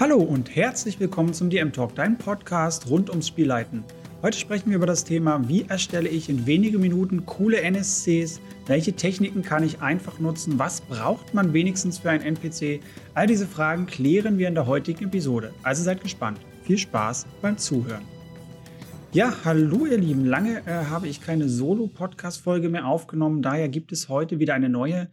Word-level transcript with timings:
Hallo 0.00 0.18
und 0.18 0.54
herzlich 0.54 1.00
willkommen 1.00 1.34
zum 1.34 1.50
DM 1.50 1.72
Talk, 1.72 1.96
dein 1.96 2.16
Podcast 2.16 2.88
rund 2.88 3.10
ums 3.10 3.26
Spielleiten. 3.26 3.82
Heute 4.22 4.38
sprechen 4.38 4.70
wir 4.70 4.76
über 4.76 4.86
das 4.86 5.02
Thema, 5.02 5.48
wie 5.48 5.64
erstelle 5.64 6.08
ich 6.08 6.28
in 6.28 6.46
wenigen 6.46 6.80
Minuten 6.80 7.26
coole 7.26 7.60
NSCs, 7.62 8.40
welche 8.68 8.92
Techniken 8.92 9.42
kann 9.42 9.64
ich 9.64 9.80
einfach 9.80 10.20
nutzen, 10.20 10.56
was 10.56 10.82
braucht 10.82 11.34
man 11.34 11.52
wenigstens 11.52 11.98
für 11.98 12.10
einen 12.10 12.22
NPC. 12.22 12.80
All 13.14 13.26
diese 13.26 13.48
Fragen 13.48 13.86
klären 13.86 14.38
wir 14.38 14.46
in 14.46 14.54
der 14.54 14.68
heutigen 14.68 15.06
Episode. 15.06 15.52
Also 15.64 15.82
seid 15.82 16.00
gespannt. 16.00 16.38
Viel 16.62 16.78
Spaß 16.78 17.26
beim 17.42 17.58
Zuhören. 17.58 18.04
Ja, 19.10 19.32
hallo 19.44 19.84
ihr 19.86 19.98
Lieben. 19.98 20.26
Lange 20.26 20.58
äh, 20.64 20.84
habe 20.88 21.08
ich 21.08 21.20
keine 21.22 21.48
Solo-Podcast-Folge 21.48 22.68
mehr 22.68 22.86
aufgenommen. 22.86 23.42
Daher 23.42 23.68
gibt 23.68 23.90
es 23.90 24.08
heute 24.08 24.38
wieder 24.38 24.54
eine 24.54 24.68
neue 24.68 25.08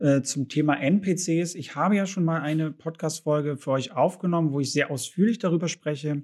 äh, 0.00 0.22
zum 0.22 0.48
Thema 0.48 0.80
NPCs. 0.80 1.54
Ich 1.54 1.74
habe 1.74 1.96
ja 1.96 2.06
schon 2.06 2.24
mal 2.24 2.40
eine 2.40 2.70
Podcast-Folge 2.70 3.56
für 3.56 3.72
euch 3.72 3.92
aufgenommen, 3.92 4.52
wo 4.52 4.60
ich 4.60 4.72
sehr 4.72 4.90
ausführlich 4.90 5.38
darüber 5.38 5.68
spreche, 5.68 6.22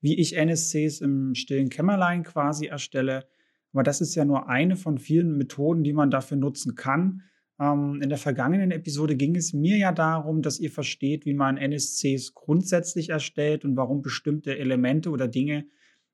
wie 0.00 0.18
ich 0.18 0.36
NSCs 0.36 1.00
im 1.00 1.34
stillen 1.34 1.68
Kämmerlein 1.68 2.22
quasi 2.22 2.66
erstelle. 2.66 3.26
Aber 3.72 3.82
das 3.82 4.00
ist 4.00 4.14
ja 4.14 4.24
nur 4.24 4.48
eine 4.48 4.76
von 4.76 4.98
vielen 4.98 5.36
Methoden, 5.36 5.82
die 5.84 5.92
man 5.92 6.10
dafür 6.10 6.36
nutzen 6.36 6.74
kann. 6.74 7.22
Ähm, 7.60 8.00
in 8.02 8.08
der 8.08 8.18
vergangenen 8.18 8.70
Episode 8.70 9.16
ging 9.16 9.36
es 9.36 9.52
mir 9.52 9.76
ja 9.76 9.92
darum, 9.92 10.42
dass 10.42 10.58
ihr 10.58 10.70
versteht, 10.70 11.26
wie 11.26 11.34
man 11.34 11.56
NSCs 11.56 12.34
grundsätzlich 12.34 13.10
erstellt 13.10 13.64
und 13.64 13.76
warum 13.76 14.02
bestimmte 14.02 14.58
Elemente 14.58 15.10
oder 15.10 15.28
Dinge 15.28 15.66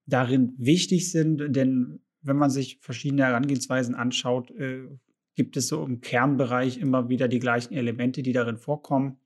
darin 0.07 0.55
wichtig 0.59 1.11
sind. 1.11 1.55
Denn 1.55 2.01
wenn 2.23 2.37
man 2.37 2.51
sich 2.51 2.79
verschiedene 2.81 3.25
Herangehensweisen 3.25 3.95
anschaut, 3.95 4.51
äh, 4.53 4.89
gibt 5.39 5.57
es 5.57 5.69
so 5.69 5.85
im 5.85 6.01
Kernbereich 6.01 6.79
immer 6.79 7.09
wieder 7.09 7.29
die 7.29 7.39
gleichen 7.39 7.73
Elemente, 7.73 8.25
die 8.25 8.33
darin 8.33 8.57
vorkommen. 8.57 9.21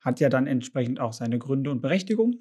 Hat 0.00 0.20
ja 0.20 0.28
dann 0.28 0.46
entsprechend 0.46 1.00
auch 1.00 1.12
seine 1.12 1.40
Gründe 1.40 1.72
und 1.72 1.82
Berechtigung 1.82 2.36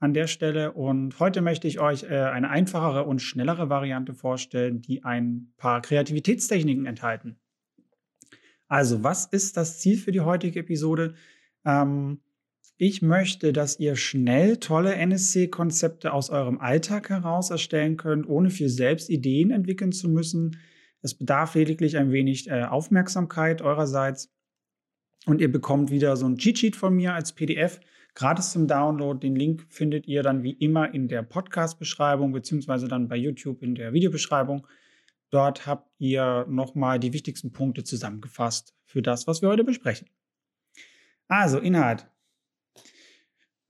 an 0.00 0.12
der 0.12 0.26
Stelle. 0.26 0.72
Und 0.72 1.20
heute 1.20 1.40
möchte 1.40 1.68
ich 1.68 1.78
euch 1.78 2.02
äh, 2.02 2.18
eine 2.18 2.50
einfachere 2.50 3.04
und 3.04 3.22
schnellere 3.22 3.70
Variante 3.70 4.12
vorstellen, 4.12 4.82
die 4.82 5.04
ein 5.04 5.52
paar 5.56 5.80
Kreativitätstechniken 5.82 6.84
enthalten. 6.84 7.38
Also, 8.66 9.04
was 9.04 9.26
ist 9.26 9.56
das 9.56 9.78
Ziel 9.78 9.96
für 9.96 10.10
die 10.10 10.22
heutige 10.22 10.58
Episode? 10.58 11.14
Ähm, 11.64 12.18
ich 12.76 13.02
möchte, 13.02 13.52
dass 13.52 13.78
ihr 13.78 13.94
schnell 13.94 14.56
tolle 14.56 14.96
NSC-Konzepte 14.96 16.12
aus 16.12 16.30
eurem 16.30 16.58
Alltag 16.58 17.08
heraus 17.08 17.50
erstellen 17.50 17.96
könnt, 17.96 18.28
ohne 18.28 18.50
für 18.50 18.68
selbst 18.68 19.10
Ideen 19.10 19.52
entwickeln 19.52 19.92
zu 19.92 20.08
müssen. 20.08 20.56
Es 21.02 21.14
bedarf 21.14 21.54
lediglich 21.54 21.96
ein 21.96 22.10
wenig 22.10 22.48
äh, 22.48 22.64
Aufmerksamkeit 22.64 23.62
eurerseits. 23.62 24.32
Und 25.26 25.40
ihr 25.40 25.50
bekommt 25.50 25.90
wieder 25.90 26.16
so 26.16 26.26
ein 26.26 26.36
Cheat-Sheet 26.36 26.76
von 26.76 26.94
mir 26.94 27.14
als 27.14 27.32
PDF, 27.32 27.80
gratis 28.14 28.52
zum 28.52 28.68
Download. 28.68 29.18
Den 29.18 29.34
Link 29.34 29.66
findet 29.68 30.06
ihr 30.06 30.22
dann 30.22 30.42
wie 30.42 30.52
immer 30.52 30.94
in 30.94 31.08
der 31.08 31.22
Podcast-Beschreibung, 31.22 32.32
beziehungsweise 32.32 32.88
dann 32.88 33.08
bei 33.08 33.16
YouTube 33.16 33.62
in 33.62 33.74
der 33.74 33.92
Videobeschreibung. 33.92 34.66
Dort 35.30 35.66
habt 35.66 35.90
ihr 35.98 36.46
nochmal 36.48 37.00
die 37.00 37.12
wichtigsten 37.12 37.52
Punkte 37.52 37.82
zusammengefasst 37.82 38.74
für 38.84 39.02
das, 39.02 39.26
was 39.26 39.42
wir 39.42 39.48
heute 39.48 39.64
besprechen. 39.64 40.08
Also, 41.28 41.58
Inhalt. 41.58 42.06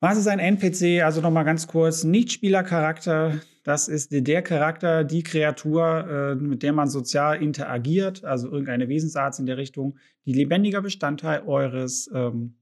Was 0.01 0.19
ist 0.19 0.27
ein 0.27 0.39
NPC? 0.39 1.03
Also 1.03 1.23
nochmal 1.23 1.45
ganz 1.45 1.67
kurz. 1.67 2.05
Nichtspielercharakter. 2.05 3.41
Das 3.67 3.89
ist 3.89 4.13
der 4.13 4.43
Charakter, 4.43 5.03
die 5.03 5.25
Kreatur, 5.25 6.07
äh, 6.09 6.35
mit 6.37 6.63
der 6.63 6.73
man 6.73 6.89
sozial 6.89 7.43
interagiert, 7.43 8.25
also 8.25 8.47
irgendeine 8.49 8.89
Wesensart 8.89 9.41
in 9.41 9.47
der 9.47 9.57
Richtung, 9.57 9.99
die 10.25 10.35
lebendiger 10.35 10.83
Bestandteil 10.83 11.43
eures 11.49 12.09
ähm, 12.15 12.55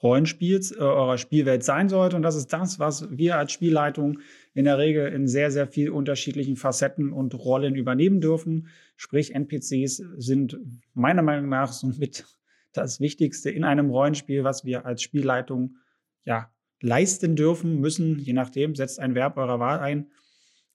Rollenspiels, 0.00 0.70
äh, 0.70 0.78
eurer 0.78 1.18
Spielwelt 1.18 1.64
sein 1.64 1.88
sollte. 1.88 2.14
Und 2.14 2.22
das 2.22 2.36
ist 2.36 2.52
das, 2.52 2.78
was 2.78 3.08
wir 3.10 3.36
als 3.36 3.50
Spielleitung 3.50 4.20
in 4.54 4.66
der 4.66 4.78
Regel 4.78 5.08
in 5.08 5.26
sehr, 5.26 5.50
sehr 5.50 5.66
vielen 5.66 5.92
unterschiedlichen 5.92 6.54
Facetten 6.54 7.12
und 7.12 7.34
Rollen 7.34 7.74
übernehmen 7.74 8.20
dürfen. 8.20 8.68
Sprich, 8.94 9.34
NPCs 9.34 10.04
sind 10.18 10.56
meiner 10.94 11.22
Meinung 11.22 11.48
nach 11.48 11.72
somit 11.72 12.26
das 12.72 13.00
Wichtigste 13.00 13.50
in 13.50 13.64
einem 13.64 13.90
Rollenspiel, 13.90 14.44
was 14.44 14.64
wir 14.64 14.86
als 14.86 15.02
Spielleitung 15.02 15.78
ja, 16.24 16.48
leisten 16.80 17.34
dürfen, 17.34 17.80
müssen, 17.80 18.20
je 18.20 18.34
nachdem, 18.34 18.76
setzt 18.76 19.00
ein 19.00 19.16
Verb 19.16 19.36
eurer 19.36 19.58
Wahl 19.58 19.80
ein. 19.80 20.06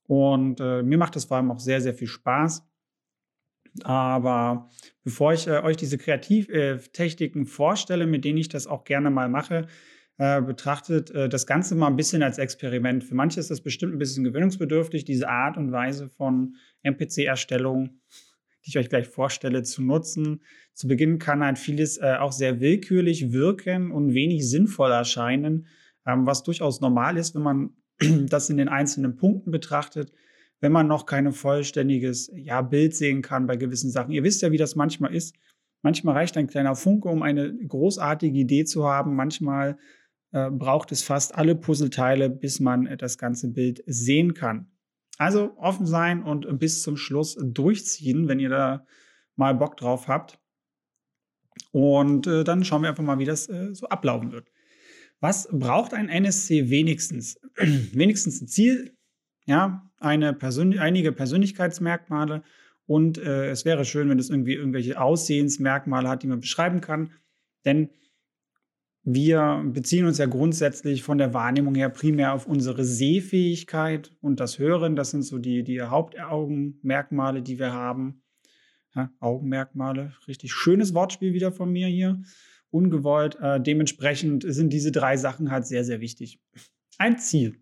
Und 0.08 0.59
äh, 0.59 0.84
mir 0.84 0.97
macht 0.97 1.16
das 1.16 1.25
vor 1.25 1.38
allem 1.38 1.52
auch 1.52 1.59
sehr, 1.59 1.81
sehr 1.81 1.94
viel 1.94 2.08
Spaß. 2.08 2.68
Aber 3.84 4.69
bevor 5.03 5.34
ich 5.34 5.47
äh, 5.47 5.62
euch 5.64 5.78
diese 5.78 5.97
Kreativtechniken 5.97 7.44
äh, 7.44 7.46
vorstelle, 7.46 8.06
mit 8.06 8.24
denen 8.24 8.38
ich 8.38 8.50
das 8.50 8.68
auch 8.68 8.84
gerne 8.84 9.09
mal 9.09 9.30
mache, 9.30 9.68
äh, 10.19 10.41
betrachtet 10.41 11.09
äh, 11.12 11.28
das 11.28 11.47
Ganze 11.47 11.74
mal 11.74 11.88
ein 11.88 11.96
bisschen 11.96 12.22
als 12.22 12.38
Experiment. 12.38 13.03
Für 13.03 13.16
manche 13.16 13.40
ist 13.40 13.50
das 13.50 13.62
bestimmt 13.62 13.94
ein 13.94 14.00
bisschen 14.00 14.24
gewöhnungsbedürftig, 14.24 15.06
diese 15.06 15.28
Art 15.28 15.58
und 15.58 15.72
Weise 15.72 16.08
von 16.08 16.56
NPC-Erstellung, 16.84 18.00
die 18.64 18.70
ich 18.70 18.78
euch 18.78 18.90
gleich 18.90 19.08
vorstelle, 19.08 19.64
zu 19.64 19.81
nutzen. 19.81 20.44
Zu 20.75 20.88
Beginn 20.88 21.18
kann 21.18 21.44
halt 21.44 21.58
vieles 21.58 21.97
äh, 21.97 22.18
auch 22.20 22.31
sehr 22.31 22.59
willkürlich 22.59 23.31
wirken 23.31 23.91
und 23.91 24.14
wenig 24.14 24.47
sinnvoll 24.47 24.91
erscheinen, 24.91 25.66
ähm, 26.06 26.28
was 26.28 26.44
durchaus 26.44 26.80
normal 26.80 27.18
ist, 27.18 27.34
wenn 27.34 27.41
man 27.41 27.72
das 28.28 28.50
in 28.50 28.58
den 28.58 28.70
einzelnen 28.70 29.16
Punkten 29.16 29.52
betrachtet, 29.52 30.12
wenn 30.59 30.72
man 30.72 30.88
noch 30.88 31.06
kein 31.06 31.31
vollständiges 31.31 32.31
ja, 32.36 32.62
Bild 32.62 32.96
sehen 32.96 33.22
kann 33.22 33.48
bei 33.48 33.58
gewissen 33.58 33.92
Sachen. 33.92 34.12
Ihr 34.12 34.24
wisst 34.24 34.42
ja, 34.42 34.52
wie 34.52 34.58
das 34.58 34.76
manchmal 34.76 35.14
ist. 35.14 35.36
Manchmal 35.81 36.16
reicht 36.16 36.38
ein 36.38 36.48
kleiner 36.48 36.76
Funke, 36.76 37.09
um 37.09 37.22
eine 37.22 37.53
großartige 37.53 38.38
Idee 38.38 38.64
zu 38.64 38.86
haben. 38.86 39.16
Manchmal 39.16 39.78
äh, 40.32 40.50
braucht 40.50 40.92
es 40.94 41.03
fast 41.03 41.36
alle 41.36 41.56
Puzzleteile, 41.56 42.30
bis 42.30 42.62
man 42.62 42.88
äh, 42.88 42.96
das 42.96 43.18
ganze 43.18 43.50
Bild 43.50 43.84
sehen 43.86 44.34
kann. 44.34 44.72
Also 45.18 45.58
offen 45.58 45.86
sein 45.86 46.24
und 46.24 46.59
bis 46.59 46.82
zum 46.82 46.98
Schluss 46.98 47.38
durchziehen, 47.40 48.28
wenn 48.28 48.40
ihr 48.40 48.50
da 48.50 48.86
mal 49.36 49.53
Bock 49.53 49.78
drauf 49.78 50.08
habt. 50.08 50.40
Und 51.72 52.26
äh, 52.28 52.44
dann 52.44 52.64
schauen 52.64 52.82
wir 52.82 52.90
einfach 52.90 53.03
mal, 53.03 53.20
wie 53.20 53.26
das 53.26 53.50
äh, 53.50 53.74
so 53.74 53.88
ablaufen 53.88 54.32
wird. 54.32 54.50
Was 55.23 55.47
braucht 55.50 55.94
ein 55.94 56.09
NSC 56.09 56.69
wenigstens? 56.69 57.39
wenigstens 57.56 58.41
ein 58.41 58.50
Ziel, 58.50 58.94
ja, 59.45 59.89
eine 59.97 60.34
Persön 60.34 60.78
einige 60.78 61.13
Persönlichkeitsmerkmale 61.13 62.44
und 62.88 63.19
äh, 63.19 63.50
es 63.50 63.63
wäre 63.63 63.85
schön, 63.85 64.09
wenn 64.09 64.19
es 64.19 64.29
irgendwie 64.29 64.56
irgendwelche 64.56 65.00
Aussehensmerkmale 65.00 66.09
hat, 66.09 66.23
die 66.23 66.28
man 66.28 66.41
beschreiben 66.41 66.81
kann, 66.81 67.13
denn 67.63 67.89
wir 69.03 69.63
beziehen 69.66 70.07
uns 70.07 70.17
ja 70.17 70.25
grundsätzlich 70.25 71.03
von 71.03 71.17
der 71.17 71.34
Wahrnehmung 71.34 71.75
her 71.75 71.88
primär 71.88 72.34
auf 72.34 72.45
unsere 72.45 72.84
Sehfähigkeit 72.84 74.13
und 74.19 74.41
das 74.41 74.59
Hören. 74.59 74.97
Das 74.97 75.11
sind 75.11 75.23
so 75.23 75.38
die, 75.38 75.63
die 75.63 75.81
Hauptaugenmerkmale, 75.81 77.41
die 77.41 77.59
wir 77.59 77.72
haben. 77.72 78.23
Ja, 78.94 79.09
Augenmerkmale, 79.19 80.13
richtig 80.28 80.51
schönes 80.51 80.94
Wortspiel 80.94 81.34
wieder 81.34 81.53
von 81.53 81.72
mir 81.72 81.88
hier 81.88 82.22
ungewollt. 82.73 83.38
Äh, 83.41 83.61
dementsprechend 83.61 84.44
sind 84.47 84.73
diese 84.73 84.91
drei 84.91 85.17
Sachen 85.17 85.51
halt 85.51 85.66
sehr, 85.66 85.84
sehr 85.84 86.01
wichtig. 86.01 86.39
Ein 86.97 87.19
Ziel. 87.19 87.56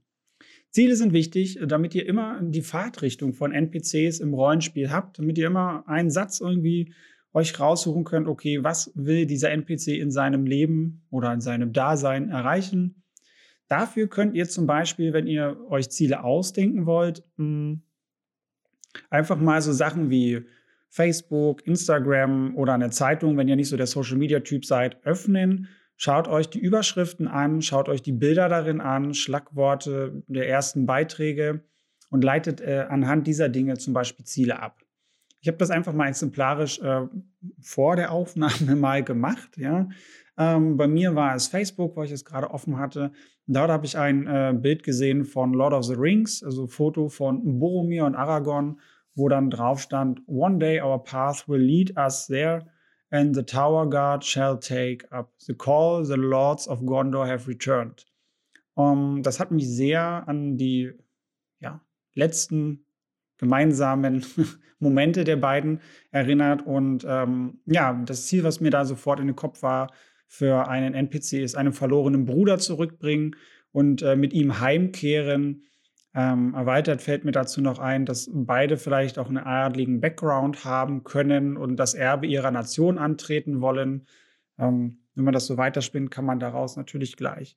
Ziele 0.69 0.95
sind 0.95 1.11
wichtig, 1.11 1.59
damit 1.67 1.94
ihr 1.95 2.05
immer 2.05 2.41
die 2.41 2.61
Fahrtrichtung 2.61 3.33
von 3.33 3.51
NPCs 3.51 4.19
im 4.22 4.33
Rollenspiel 4.33 4.89
habt, 4.89 5.19
damit 5.19 5.38
ihr 5.38 5.47
immer 5.47 5.88
einen 5.88 6.09
Satz 6.09 6.39
irgendwie 6.39 6.94
euch 7.33 7.59
raussuchen 7.59 8.03
könnt, 8.03 8.27
okay, 8.27 8.63
was 8.63 8.91
will 8.95 9.25
dieser 9.25 9.51
NPC 9.51 9.99
in 9.99 10.11
seinem 10.11 10.45
Leben 10.45 11.05
oder 11.09 11.33
in 11.33 11.41
seinem 11.41 11.73
Dasein 11.73 12.29
erreichen. 12.29 13.03
Dafür 13.67 14.07
könnt 14.07 14.35
ihr 14.35 14.47
zum 14.49 14.66
Beispiel, 14.66 15.13
wenn 15.13 15.28
ihr 15.28 15.57
euch 15.69 15.89
Ziele 15.89 16.23
ausdenken 16.23 16.85
wollt, 16.85 17.23
hm, 17.38 17.81
einfach 19.09 19.39
mal 19.39 19.61
so 19.61 19.72
Sachen 19.72 20.09
wie 20.09 20.46
Facebook, 20.91 21.66
Instagram 21.66 22.55
oder 22.58 22.73
eine 22.73 22.90
Zeitung, 22.90 23.38
wenn 23.38 23.47
ihr 23.47 23.55
nicht 23.55 23.70
so 23.70 23.78
der 23.78 23.88
Social-Media-Typ 23.88 24.66
seid, 24.66 24.97
öffnen. 25.05 25.70
Schaut 25.96 26.28
euch 26.28 26.49
die 26.49 26.59
Überschriften 26.59 27.29
an, 27.29 27.61
schaut 27.61 27.88
euch 27.88 28.02
die 28.02 28.11
Bilder 28.11 28.49
darin 28.49 28.82
an, 28.82 29.14
Schlagworte 29.14 30.22
der 30.28 30.49
ersten 30.49 30.85
Beiträge 30.85 31.64
und 32.09 32.26
leitet 32.26 32.59
äh, 32.59 32.88
anhand 32.90 33.26
dieser 33.26 33.47
Dinge 33.47 33.78
zum 33.78 33.93
Beispiel 33.93 34.26
Ziele 34.26 34.59
ab. 34.59 34.82
Ich 35.40 35.47
habe 35.47 35.58
das 35.58 35.72
einfach 35.72 35.93
mal 35.93 36.09
exemplarisch 36.09 36.79
äh, 36.82 37.08
vor 37.61 37.96
der 37.96 38.11
Aufnahme 38.11 38.76
mal 38.76 39.02
gemacht. 39.02 39.58
Ja. 39.58 39.88
Ähm, 40.38 40.76
bei 40.76 40.88
mir 40.88 41.16
war 41.16 41.35
es 41.35 41.47
Facebook, 41.47 41.96
wo 41.96 42.03
ich 42.03 42.11
es 42.11 42.26
gerade 42.26 42.52
offen 42.52 42.78
hatte. 42.78 43.14
Dort 43.47 43.72
habe 43.72 43.85
ich 43.85 43.97
ein 43.97 44.28
äh, 44.28 44.53
Bild 44.53 44.84
gesehen 44.84 45.23
von 45.23 45.53
Lord 45.53 45.73
of 45.73 45.85
the 45.85 45.93
Rings, 45.93 46.43
also 46.43 46.67
Foto 46.67 47.08
von 47.08 47.59
Boromir 47.59 48.03
und 48.03 48.16
Aragorn 48.16 48.78
wo 49.16 49.29
dann 49.29 49.49
drauf 49.49 49.81
stand, 49.81 50.22
One 50.28 50.59
day 50.59 50.81
our 50.81 51.03
path 51.03 51.47
will 51.47 51.61
lead 51.61 51.97
us 51.97 52.28
there, 52.28 52.66
and 53.09 53.35
the 53.35 53.43
tower 53.43 53.90
guard 53.90 54.23
shall 54.23 54.59
take 54.59 55.05
up 55.11 55.31
the 55.40 55.53
call 55.53 56.05
the 56.05 56.16
lords 56.16 56.67
of 56.67 56.81
Gondor 56.81 57.28
have 57.28 57.47
returned. 57.47 58.05
Um, 58.75 59.17
ähm, 59.17 59.23
das 59.23 59.40
hat 59.40 59.52
mich 59.52 59.67
sehr 59.69 60.28
an 60.28 60.58
die 60.58 60.93
ja, 61.59 61.81
letzten 62.13 62.85
gemeinsamen 63.37 64.25
Momente 64.79 65.23
der 65.23 65.35
beiden 65.35 65.81
erinnert. 66.11 66.66
Und 66.66 67.05
ähm, 67.07 67.59
ja, 67.66 67.93
das 68.05 68.28
Ziel, 68.28 68.43
was 68.43 68.61
mir 68.61 68.72
da 68.72 68.85
sofort 68.85 69.19
in 69.19 69.28
den 69.28 69.35
Kopf 69.35 69.61
war, 69.61 69.91
für 70.28 70.69
einen 70.69 70.93
NPC 70.93 71.34
ist, 71.34 71.55
einen 71.55 71.73
verlorenen 71.73 72.25
Bruder 72.25 72.57
zurückbringen 72.57 73.35
und 73.73 74.02
äh, 74.02 74.16
mit 74.16 74.31
ihm 74.31 74.61
heimkehren. 74.61 75.66
Ähm, 76.13 76.53
erweitert 76.53 77.02
fällt 77.02 77.23
mir 77.23 77.31
dazu 77.31 77.61
noch 77.61 77.79
ein, 77.79 78.05
dass 78.05 78.29
beide 78.34 78.78
vielleicht 78.78 79.17
auch 79.17 79.29
einen 79.29 79.37
adligen 79.37 80.02
Background 80.02 80.66
haben 80.66 81.03
können 81.03 81.55
und 81.55 81.78
das 81.78 81.93
Erbe 81.93 82.28
ihrer 82.28 82.52
Nation 82.52 82.97
antreten 82.97 83.61
wollen. 83.61 84.05
Ähm, 84.59 84.97
wenn 85.16 85.23
man 85.23 85.34
das 85.34 85.47
so 85.47 85.58
weiterspinnt, 85.58 86.11
kann 86.11 86.25
man 86.25 86.40
daraus 86.40 86.75
natürlich 86.75 87.16
gleich 87.16 87.55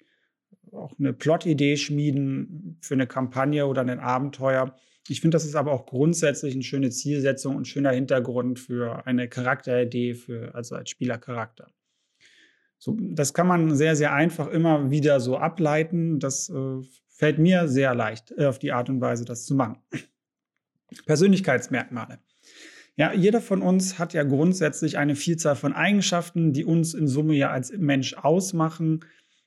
auch 0.72 0.98
eine 0.98 1.12
Plot-Idee 1.12 1.76
schmieden 1.76 2.78
für 2.80 2.94
eine 2.94 3.06
Kampagne 3.06 3.66
oder 3.66 3.82
ein 3.82 4.00
Abenteuer. 4.00 4.74
Ich 5.08 5.20
finde, 5.20 5.36
das 5.36 5.44
ist 5.44 5.54
aber 5.54 5.72
auch 5.72 5.86
grundsätzlich 5.86 6.54
eine 6.54 6.62
schöne 6.62 6.90
Zielsetzung 6.90 7.56
und 7.56 7.68
schöner 7.68 7.90
Hintergrund 7.90 8.58
für 8.58 9.06
eine 9.06 9.28
Charakteridee, 9.28 10.14
für, 10.14 10.54
also 10.54 10.76
als 10.76 10.90
Spielercharakter. 10.90 11.68
So, 12.78 12.96
das 12.98 13.34
kann 13.34 13.46
man 13.46 13.74
sehr, 13.76 13.96
sehr 13.96 14.12
einfach 14.12 14.48
immer 14.48 14.90
wieder 14.90 15.20
so 15.20 15.36
ableiten. 15.36 16.20
Das 16.20 16.48
äh, 16.48 16.80
fällt 17.14 17.38
mir 17.38 17.69
sehr 17.69 17.94
leicht, 17.94 18.32
äh, 18.37 18.46
auf 18.46 18.58
die 18.58 18.72
Art 18.72 18.90
und 18.90 19.00
Weise 19.00 19.25
das 19.25 19.46
zu 19.46 19.55
machen. 19.55 19.78
Persönlichkeitsmerkmale. 21.06 22.19
Ja, 22.96 23.12
jeder 23.12 23.40
von 23.40 23.62
uns 23.62 23.99
hat 23.99 24.12
ja 24.12 24.22
grundsätzlich 24.22 24.99
eine 24.99 25.16
Vielzahl 25.16 25.56
von 25.56 25.72
Eigenschaften, 25.72 26.52
die 26.52 26.64
uns 26.64 26.94
in 26.94 27.08
Summe 27.08 27.34
ja 27.34 27.50
als 27.50 27.72
Mensch 27.76 28.14
ausmachen. 28.14 29.05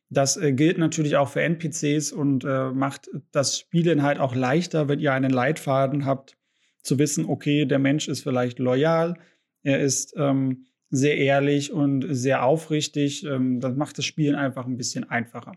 Das 0.09 0.37
äh, 0.37 0.53
gilt 0.53 0.77
natürlich 0.77 1.17
auch 1.17 1.29
für 1.29 1.41
NPCs 1.41 2.11
und 2.11 2.43
äh, 2.43 2.71
macht 2.71 3.09
das 3.31 3.59
Spielen 3.59 4.01
halt 4.01 4.19
auch 4.19 4.35
leichter, 4.35 4.87
wenn 4.87 4.99
ihr 4.99 5.13
einen 5.13 5.31
Leitfaden 5.31 6.05
habt, 6.05 6.37
zu 6.81 6.97
wissen, 6.99 7.25
okay, 7.25 7.65
der 7.65 7.79
Mensch 7.79 8.07
ist 8.07 8.21
vielleicht 8.21 8.59
loyal, 8.59 9.17
er 9.63 9.79
ist 9.79 10.13
ähm, 10.17 10.65
sehr 10.89 11.17
ehrlich 11.17 11.73
und 11.73 12.05
sehr 12.09 12.43
aufrichtig. 12.43 13.25
Ähm, 13.25 13.59
das 13.59 13.75
macht 13.75 13.97
das 13.97 14.05
Spielen 14.05 14.35
einfach 14.35 14.65
ein 14.65 14.77
bisschen 14.77 15.03
einfacher. 15.09 15.53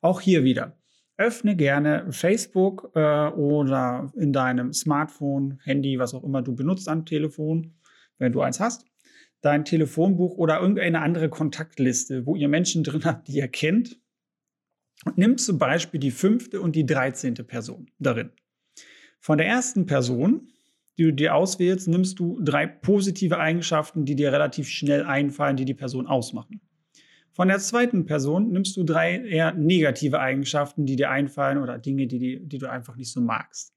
Auch 0.00 0.20
hier 0.20 0.42
wieder. 0.42 0.76
Öffne 1.18 1.56
gerne 1.56 2.06
Facebook 2.10 2.90
äh, 2.94 3.28
oder 3.28 4.12
in 4.16 4.32
deinem 4.32 4.72
Smartphone, 4.72 5.58
Handy, 5.64 5.98
was 5.98 6.14
auch 6.14 6.24
immer 6.24 6.42
du 6.42 6.54
benutzt 6.54 6.88
am 6.88 7.06
Telefon, 7.06 7.74
wenn 8.18 8.32
du 8.32 8.42
eins 8.42 8.60
hast 8.60 8.86
dein 9.46 9.64
Telefonbuch 9.64 10.36
oder 10.36 10.60
irgendeine 10.60 11.00
andere 11.00 11.28
Kontaktliste, 11.28 12.26
wo 12.26 12.34
ihr 12.34 12.48
Menschen 12.48 12.82
drin 12.82 13.04
habt, 13.04 13.28
die 13.28 13.36
ihr 13.36 13.48
kennt. 13.48 14.00
Und 15.04 15.18
nimm 15.18 15.38
zum 15.38 15.58
Beispiel 15.58 16.00
die 16.00 16.10
fünfte 16.10 16.60
und 16.60 16.74
die 16.74 16.84
dreizehnte 16.84 17.44
Person 17.44 17.90
darin. 17.98 18.30
Von 19.20 19.38
der 19.38 19.46
ersten 19.46 19.86
Person, 19.86 20.48
die 20.98 21.04
du 21.04 21.12
dir 21.12 21.34
auswählst, 21.34 21.86
nimmst 21.86 22.18
du 22.18 22.40
drei 22.42 22.66
positive 22.66 23.38
Eigenschaften, 23.38 24.04
die 24.04 24.16
dir 24.16 24.32
relativ 24.32 24.68
schnell 24.68 25.04
einfallen, 25.04 25.56
die 25.56 25.64
die 25.64 25.74
Person 25.74 26.06
ausmachen. 26.06 26.60
Von 27.36 27.48
der 27.48 27.58
zweiten 27.58 28.06
Person 28.06 28.50
nimmst 28.50 28.78
du 28.78 28.82
drei 28.82 29.18
eher 29.18 29.52
negative 29.52 30.20
Eigenschaften, 30.20 30.86
die 30.86 30.96
dir 30.96 31.10
einfallen 31.10 31.58
oder 31.58 31.76
Dinge, 31.76 32.06
die, 32.06 32.18
die, 32.18 32.48
die 32.48 32.56
du 32.56 32.70
einfach 32.70 32.96
nicht 32.96 33.12
so 33.12 33.20
magst. 33.20 33.74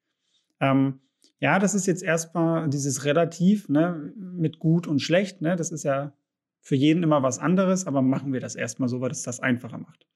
Ähm, 0.62 1.02
ja, 1.42 1.60
das 1.60 1.74
ist 1.74 1.86
jetzt 1.86 2.02
erstmal 2.02 2.70
dieses 2.70 3.04
Relativ 3.04 3.68
ne, 3.68 4.14
mit 4.16 4.60
gut 4.60 4.88
und 4.88 5.02
schlecht. 5.02 5.42
Ne, 5.42 5.58
das 5.58 5.72
ist 5.72 5.84
ja 5.84 6.14
für 6.62 6.78
jeden 6.78 7.04
immer 7.04 7.22
was 7.22 7.38
anderes, 7.38 7.86
aber 7.86 8.02
machen 8.02 8.32
wir 8.32 8.40
das 8.40 8.56
erstmal 8.56 8.88
so, 8.88 9.02
weil 9.02 9.12
es 9.12 9.24
das 9.24 9.42
einfacher 9.42 9.78
macht. 9.78 10.08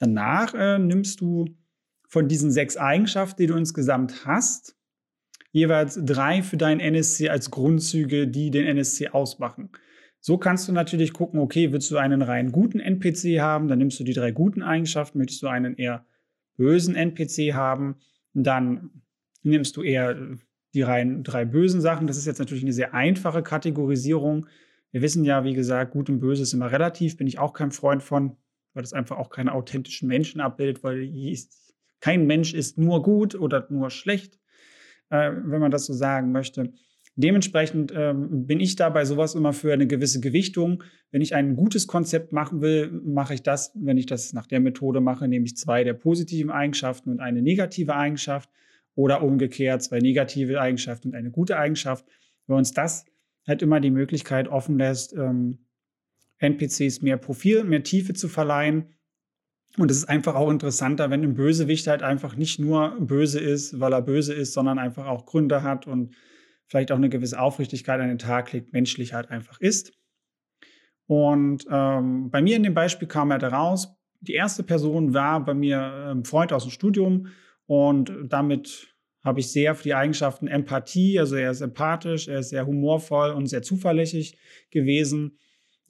Danach 0.00 0.52
äh, 0.54 0.80
nimmst 0.80 1.20
du 1.20 1.44
von 2.08 2.26
diesen 2.26 2.50
sechs 2.50 2.76
Eigenschaften, 2.76 3.40
die 3.40 3.46
du 3.46 3.54
insgesamt 3.54 4.26
hast, 4.26 4.74
jeweils 5.52 5.96
drei 6.04 6.42
für 6.42 6.56
deinen 6.56 6.80
NSC 6.80 7.28
als 7.28 7.52
Grundzüge, 7.52 8.26
die 8.26 8.50
den 8.50 8.66
NSC 8.66 9.10
ausmachen. 9.10 9.70
So 10.28 10.36
kannst 10.36 10.68
du 10.68 10.72
natürlich 10.72 11.14
gucken, 11.14 11.40
okay, 11.40 11.72
willst 11.72 11.90
du 11.90 11.96
einen 11.96 12.20
rein 12.20 12.52
guten 12.52 12.80
NPC 12.80 13.40
haben, 13.40 13.66
dann 13.66 13.78
nimmst 13.78 13.98
du 13.98 14.04
die 14.04 14.12
drei 14.12 14.30
guten 14.30 14.62
Eigenschaften. 14.62 15.16
Möchtest 15.16 15.42
du 15.42 15.46
einen 15.46 15.74
eher 15.74 16.04
bösen 16.58 16.94
NPC 16.94 17.54
haben, 17.54 17.96
dann 18.34 18.90
nimmst 19.42 19.78
du 19.78 19.82
eher 19.82 20.10
äh, 20.10 20.36
die 20.74 20.82
rein 20.82 21.22
drei 21.22 21.46
bösen 21.46 21.80
Sachen. 21.80 22.06
Das 22.06 22.18
ist 22.18 22.26
jetzt 22.26 22.40
natürlich 22.40 22.62
eine 22.62 22.74
sehr 22.74 22.92
einfache 22.92 23.42
Kategorisierung. 23.42 24.44
Wir 24.90 25.00
wissen 25.00 25.24
ja, 25.24 25.44
wie 25.44 25.54
gesagt, 25.54 25.92
gut 25.92 26.10
und 26.10 26.20
böse 26.20 26.42
ist 26.42 26.52
immer 26.52 26.70
relativ, 26.70 27.16
bin 27.16 27.26
ich 27.26 27.38
auch 27.38 27.54
kein 27.54 27.70
Freund 27.70 28.02
von, 28.02 28.36
weil 28.74 28.82
das 28.82 28.92
einfach 28.92 29.16
auch 29.16 29.30
keine 29.30 29.54
authentischen 29.54 30.08
Menschen 30.08 30.42
abbildet, 30.42 30.84
weil 30.84 31.10
kein 32.00 32.26
Mensch 32.26 32.52
ist 32.52 32.76
nur 32.76 33.02
gut 33.02 33.34
oder 33.34 33.66
nur 33.70 33.88
schlecht, 33.88 34.38
äh, 35.08 35.32
wenn 35.32 35.62
man 35.62 35.70
das 35.70 35.86
so 35.86 35.94
sagen 35.94 36.32
möchte. 36.32 36.74
Dementsprechend 37.20 37.92
ähm, 37.96 38.46
bin 38.46 38.60
ich 38.60 38.76
da 38.76 38.90
bei 38.90 39.04
sowas 39.04 39.34
immer 39.34 39.52
für 39.52 39.72
eine 39.72 39.88
gewisse 39.88 40.20
Gewichtung. 40.20 40.84
Wenn 41.10 41.20
ich 41.20 41.34
ein 41.34 41.56
gutes 41.56 41.88
Konzept 41.88 42.32
machen 42.32 42.60
will, 42.60 42.92
mache 42.92 43.34
ich 43.34 43.42
das, 43.42 43.72
wenn 43.74 43.98
ich 43.98 44.06
das 44.06 44.32
nach 44.34 44.46
der 44.46 44.60
Methode 44.60 45.00
mache, 45.00 45.26
nehme 45.26 45.44
ich 45.44 45.56
zwei 45.56 45.82
der 45.82 45.94
positiven 45.94 46.52
Eigenschaften 46.52 47.10
und 47.10 47.18
eine 47.18 47.42
negative 47.42 47.96
Eigenschaft 47.96 48.48
oder 48.94 49.20
umgekehrt 49.20 49.82
zwei 49.82 49.98
negative 49.98 50.60
Eigenschaften 50.60 51.08
und 51.08 51.16
eine 51.16 51.32
gute 51.32 51.58
Eigenschaft, 51.58 52.06
weil 52.46 52.58
uns 52.58 52.72
das 52.72 53.04
halt 53.48 53.62
immer 53.62 53.80
die 53.80 53.90
Möglichkeit 53.90 54.46
offen 54.46 54.78
lässt, 54.78 55.12
ähm, 55.12 55.58
NPCs 56.38 57.02
mehr 57.02 57.16
Profil, 57.16 57.64
mehr 57.64 57.82
Tiefe 57.82 58.14
zu 58.14 58.28
verleihen. 58.28 58.94
Und 59.76 59.90
es 59.90 59.96
ist 59.96 60.08
einfach 60.08 60.36
auch 60.36 60.52
interessanter, 60.52 61.10
wenn 61.10 61.24
ein 61.24 61.34
Bösewicht 61.34 61.88
halt 61.88 62.04
einfach 62.04 62.36
nicht 62.36 62.60
nur 62.60 62.96
böse 63.00 63.40
ist, 63.40 63.80
weil 63.80 63.92
er 63.92 64.02
böse 64.02 64.34
ist, 64.34 64.52
sondern 64.52 64.78
einfach 64.78 65.06
auch 65.06 65.26
Gründe 65.26 65.64
hat 65.64 65.88
und 65.88 66.14
vielleicht 66.68 66.92
auch 66.92 66.96
eine 66.96 67.08
gewisse 67.08 67.40
Aufrichtigkeit 67.40 68.00
an 68.00 68.08
den 68.08 68.18
Tag 68.18 68.52
legt, 68.52 68.72
menschlich 68.72 69.14
halt 69.14 69.30
einfach 69.30 69.60
ist. 69.60 69.92
Und 71.06 71.66
ähm, 71.70 72.30
bei 72.30 72.42
mir 72.42 72.56
in 72.56 72.62
dem 72.62 72.74
Beispiel 72.74 73.08
kam 73.08 73.32
halt 73.32 73.42
heraus, 73.42 73.94
die 74.20 74.34
erste 74.34 74.62
Person 74.62 75.14
war 75.14 75.44
bei 75.44 75.54
mir 75.54 76.12
ein 76.14 76.24
Freund 76.24 76.52
aus 76.52 76.64
dem 76.64 76.70
Studium, 76.70 77.28
und 77.68 78.10
damit 78.24 78.94
habe 79.22 79.40
ich 79.40 79.52
sehr 79.52 79.74
für 79.74 79.82
die 79.82 79.94
Eigenschaften 79.94 80.48
Empathie, 80.48 81.20
also 81.20 81.36
er 81.36 81.50
ist 81.50 81.60
empathisch, 81.60 82.26
er 82.26 82.38
ist 82.38 82.48
sehr 82.48 82.66
humorvoll 82.66 83.30
und 83.30 83.46
sehr 83.46 83.60
zuverlässig 83.60 84.38
gewesen. 84.70 85.38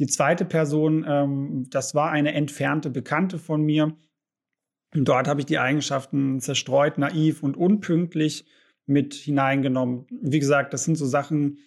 Die 0.00 0.08
zweite 0.08 0.44
Person, 0.44 1.06
ähm, 1.08 1.66
das 1.70 1.94
war 1.94 2.10
eine 2.10 2.34
entfernte 2.34 2.90
Bekannte 2.90 3.38
von 3.38 3.62
mir. 3.62 3.96
Und 4.92 5.08
dort 5.08 5.28
habe 5.28 5.40
ich 5.40 5.46
die 5.46 5.60
Eigenschaften 5.60 6.40
zerstreut, 6.40 6.98
naiv 6.98 7.44
und 7.44 7.56
unpünktlich 7.56 8.44
mit 8.88 9.14
hineingenommen. 9.14 10.06
Wie 10.10 10.38
gesagt, 10.38 10.72
das 10.72 10.84
sind 10.84 10.96
so 10.96 11.06
Sachen, 11.06 11.58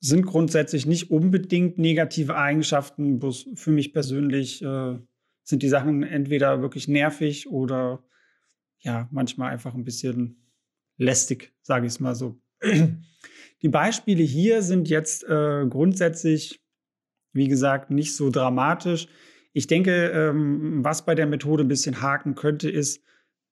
sind 0.00 0.24
grundsätzlich 0.24 0.86
nicht 0.86 1.10
unbedingt 1.10 1.78
negative 1.78 2.36
Eigenschaften. 2.36 3.18
Bloß 3.18 3.50
für 3.54 3.72
mich 3.72 3.92
persönlich 3.92 4.62
äh, 4.62 4.98
sind 5.42 5.62
die 5.62 5.68
Sachen 5.68 6.02
entweder 6.02 6.62
wirklich 6.62 6.88
nervig 6.88 7.48
oder 7.48 8.04
ja, 8.80 9.08
manchmal 9.10 9.50
einfach 9.50 9.74
ein 9.74 9.84
bisschen 9.84 10.48
lästig, 10.96 11.52
sage 11.62 11.86
ich 11.86 11.92
es 11.92 12.00
mal 12.00 12.14
so. 12.14 12.40
Die 13.62 13.68
Beispiele 13.68 14.22
hier 14.22 14.62
sind 14.62 14.88
jetzt 14.88 15.24
äh, 15.24 15.66
grundsätzlich, 15.68 16.62
wie 17.32 17.48
gesagt, 17.48 17.90
nicht 17.90 18.14
so 18.14 18.30
dramatisch. 18.30 19.08
Ich 19.52 19.66
denke, 19.66 20.10
ähm, 20.10 20.84
was 20.84 21.04
bei 21.04 21.16
der 21.16 21.26
Methode 21.26 21.64
ein 21.64 21.68
bisschen 21.68 22.00
haken 22.00 22.36
könnte, 22.36 22.70
ist, 22.70 23.02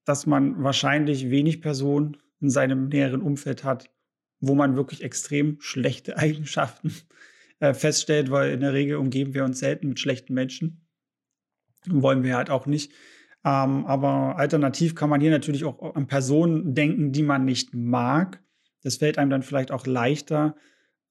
dass 0.04 0.26
man 0.26 0.62
wahrscheinlich 0.62 1.30
wenig 1.30 1.60
Personen 1.60 2.16
in 2.40 2.50
seinem 2.50 2.88
näheren 2.88 3.22
Umfeld 3.22 3.64
hat, 3.64 3.90
wo 4.40 4.54
man 4.54 4.76
wirklich 4.76 5.02
extrem 5.02 5.60
schlechte 5.60 6.16
Eigenschaften 6.18 6.92
äh, 7.60 7.74
feststellt, 7.74 8.30
weil 8.30 8.52
in 8.52 8.60
der 8.60 8.72
Regel 8.72 8.96
umgeben 8.96 9.34
wir 9.34 9.44
uns 9.44 9.58
selten 9.58 9.88
mit 9.88 10.00
schlechten 10.00 10.34
Menschen. 10.34 10.86
Wollen 11.86 12.22
wir 12.22 12.36
halt 12.36 12.50
auch 12.50 12.66
nicht. 12.66 12.92
Ähm, 13.44 13.86
aber 13.86 14.36
alternativ 14.38 14.94
kann 14.94 15.08
man 15.08 15.20
hier 15.20 15.30
natürlich 15.30 15.64
auch 15.64 15.94
an 15.94 16.08
Personen 16.08 16.74
denken, 16.74 17.12
die 17.12 17.22
man 17.22 17.44
nicht 17.44 17.74
mag. 17.74 18.42
Das 18.82 18.96
fällt 18.96 19.18
einem 19.18 19.30
dann 19.30 19.42
vielleicht 19.42 19.70
auch 19.70 19.86
leichter, 19.86 20.56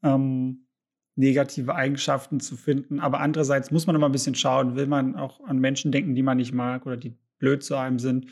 ähm, 0.03 0.67
negative 1.15 1.75
Eigenschaften 1.75 2.41
zu 2.41 2.57
finden. 2.57 2.99
Aber 2.99 3.21
andererseits 3.21 3.71
muss 3.71 3.87
man 3.87 3.95
immer 3.95 4.07
ein 4.07 4.11
bisschen 4.11 4.35
schauen, 4.35 4.75
will 4.75 4.87
man 4.87 5.15
auch 5.15 5.41
an 5.45 5.59
Menschen 5.59 5.91
denken, 5.91 6.13
die 6.13 6.23
man 6.23 6.37
nicht 6.37 6.53
mag 6.53 6.85
oder 6.85 6.97
die 6.97 7.15
blöd 7.39 7.63
zu 7.63 7.75
einem 7.75 7.99
sind. 7.99 8.27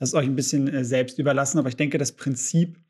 Das 0.00 0.08
ist 0.08 0.14
euch 0.14 0.26
ein 0.26 0.34
bisschen 0.34 0.66
äh, 0.66 0.84
selbst 0.84 1.20
überlassen. 1.20 1.58
Aber 1.58 1.68
ich 1.68 1.76
denke, 1.76 1.98
das 1.98 2.12
Prinzip 2.12 2.80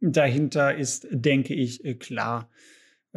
dahinter 0.00 0.74
ist, 0.74 1.06
denke 1.12 1.54
ich, 1.54 1.84
äh, 1.84 1.94
klar 1.94 2.50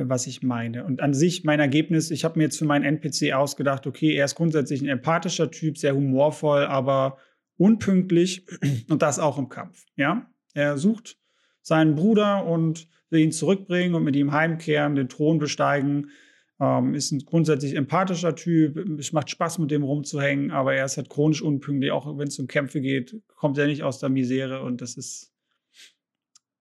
was 0.08 0.28
ich 0.28 0.44
meine. 0.44 0.86
Und 0.86 1.02
an 1.02 1.14
sich 1.14 1.44
mein 1.44 1.60
Ergebnis, 1.60 2.12
ich 2.12 2.24
habe 2.24 2.38
mir 2.38 2.46
jetzt 2.46 2.58
für 2.58 2.66
meinen 2.66 2.86
NPC 2.86 3.34
ausgedacht, 3.34 3.86
okay, 3.88 4.14
er 4.14 4.26
ist 4.26 4.36
grundsätzlich 4.36 4.82
ein 4.82 4.88
empathischer 4.88 5.52
Typ, 5.52 5.78
sehr 5.78 5.96
humorvoll, 5.96 6.66
aber 6.66 7.18
unpünktlich 7.58 8.46
und 8.90 9.02
das 9.02 9.20
auch 9.20 9.38
im 9.38 9.50
Kampf. 9.50 9.86
Ja, 9.96 10.30
er 10.54 10.78
sucht 10.78 11.18
seinen 11.62 11.96
Bruder 11.96 12.46
und 12.46 12.88
will 13.10 13.22
ihn 13.22 13.32
zurückbringen 13.32 13.96
und 13.96 14.04
mit 14.04 14.16
ihm 14.16 14.32
heimkehren, 14.32 14.96
den 14.96 15.10
Thron 15.10 15.40
besteigen. 15.40 16.12
Ähm, 16.60 16.94
ist 16.94 17.12
ein 17.12 17.20
grundsätzlich 17.20 17.76
empathischer 17.76 18.36
Typ, 18.36 18.78
es 19.00 19.14
macht 19.14 19.30
Spaß 19.30 19.60
mit 19.60 19.72
dem 19.72 19.84
rumzuhängen, 19.84 20.52
aber 20.52 20.74
er 20.74 20.86
ist 20.86 20.98
halt 20.98 21.10
chronisch 21.10 21.42
unpünktlich, 21.42 21.92
auch 21.92 22.18
wenn 22.18 22.28
es 22.28 22.38
um 22.38 22.48
Kämpfe 22.48 22.82
geht, 22.82 23.16
kommt 23.36 23.58
er 23.58 23.68
nicht 23.68 23.84
aus 23.84 24.00
der 24.00 24.10
Misere 24.10 24.62
und 24.62 24.82
das 24.82 24.96
ist 24.96 25.34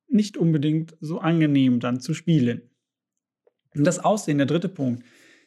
nicht 0.08 0.36
unbedingt 0.36 0.96
so 1.00 1.18
angenehm 1.18 1.80
dann 1.80 2.00
zu 2.00 2.14
spielen. 2.14 2.62
Und 3.74 3.84
das 3.84 3.98
Aussehen, 3.98 4.38
der 4.38 4.46
dritte 4.46 4.68
Punkt. 4.68 5.04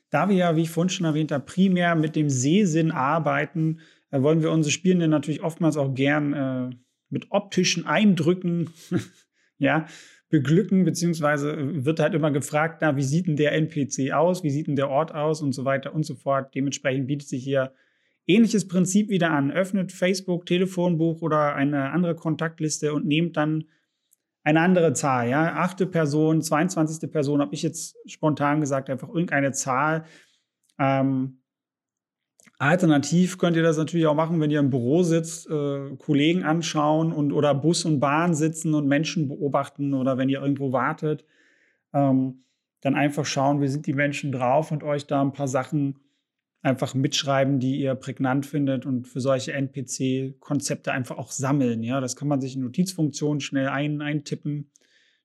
Da 0.09 0.27
wir 0.29 0.35
ja, 0.35 0.55
wie 0.55 0.63
ich 0.63 0.69
vorhin 0.69 0.89
schon 0.89 1.05
erwähnt 1.05 1.31
habe, 1.31 1.45
primär 1.45 1.95
mit 1.95 2.15
dem 2.15 2.29
Sehsinn 2.29 2.91
arbeiten, 2.91 3.79
äh, 4.11 4.21
wollen 4.21 4.41
wir 4.41 4.51
unsere 4.51 4.71
Spielenden 4.71 5.09
natürlich 5.09 5.41
oftmals 5.41 5.77
auch 5.77 5.93
gern 5.95 6.33
äh, 6.33 6.75
mit 7.09 7.27
optischen 7.31 7.85
Eindrücken 7.85 8.69
ja, 9.57 9.87
beglücken, 10.31 10.85
beziehungsweise 10.85 11.51
äh, 11.51 11.85
wird 11.85 11.99
halt 11.99 12.15
immer 12.15 12.31
gefragt, 12.31 12.79
na, 12.81 12.95
wie 12.95 13.03
sieht 13.03 13.27
denn 13.27 13.35
der 13.35 13.51
NPC 13.51 14.11
aus, 14.13 14.43
wie 14.43 14.49
sieht 14.49 14.67
denn 14.67 14.75
der 14.75 14.89
Ort 14.89 15.13
aus 15.13 15.41
und 15.43 15.53
so 15.53 15.65
weiter 15.65 15.93
und 15.93 16.03
so 16.03 16.15
fort. 16.15 16.55
Dementsprechend 16.55 17.05
bietet 17.05 17.27
sich 17.27 17.43
hier 17.43 17.73
ähnliches 18.25 18.67
Prinzip 18.67 19.09
wieder 19.09 19.29
an. 19.31 19.51
Öffnet 19.51 19.91
Facebook, 19.91 20.47
Telefonbuch 20.47 21.21
oder 21.21 21.53
eine 21.53 21.91
andere 21.91 22.15
Kontaktliste 22.15 22.93
und 22.93 23.05
nehmt 23.05 23.37
dann 23.37 23.65
eine 24.43 24.61
andere 24.61 24.93
Zahl, 24.93 25.29
ja, 25.29 25.53
achte 25.57 25.85
Person, 25.85 26.41
22. 26.41 27.11
Person, 27.11 27.41
habe 27.41 27.53
ich 27.53 27.61
jetzt 27.61 27.95
spontan 28.07 28.59
gesagt, 28.59 28.89
einfach 28.89 29.09
irgendeine 29.09 29.51
Zahl. 29.51 30.05
Ähm, 30.79 31.40
alternativ 32.61 33.39
könnt 33.39 33.57
ihr 33.57 33.63
das 33.63 33.77
natürlich 33.77 34.05
auch 34.05 34.15
machen, 34.15 34.39
wenn 34.39 34.51
ihr 34.51 34.59
im 34.59 34.69
Büro 34.69 35.01
sitzt, 35.01 35.49
äh, 35.49 35.95
Kollegen 35.97 36.43
anschauen 36.43 37.11
und 37.11 37.31
oder 37.31 37.55
Bus 37.55 37.85
und 37.85 37.99
Bahn 37.99 38.35
sitzen 38.35 38.75
und 38.75 38.87
Menschen 38.87 39.27
beobachten 39.27 39.95
oder 39.95 40.19
wenn 40.19 40.29
ihr 40.29 40.41
irgendwo 40.41 40.71
wartet, 40.71 41.25
ähm, 41.91 42.43
dann 42.81 42.95
einfach 42.95 43.25
schauen, 43.25 43.61
wie 43.61 43.67
sind 43.67 43.87
die 43.87 43.93
Menschen 43.93 44.31
drauf 44.31 44.71
und 44.71 44.83
euch 44.83 45.07
da 45.07 45.21
ein 45.21 45.33
paar 45.33 45.47
Sachen 45.47 45.99
einfach 46.61 46.93
mitschreiben, 46.93 47.59
die 47.59 47.79
ihr 47.79 47.95
prägnant 47.95 48.45
findet 48.45 48.85
und 48.85 49.07
für 49.07 49.21
solche 49.21 49.53
NPC-Konzepte 49.53 50.91
einfach 50.91 51.17
auch 51.17 51.31
sammeln. 51.31 51.81
Ja, 51.81 51.99
das 51.99 52.15
kann 52.15 52.27
man 52.27 52.41
sich 52.41 52.55
in 52.55 52.61
Notizfunktionen 52.61 53.41
schnell 53.41 53.69
ein, 53.69 54.01
eintippen. 54.01 54.69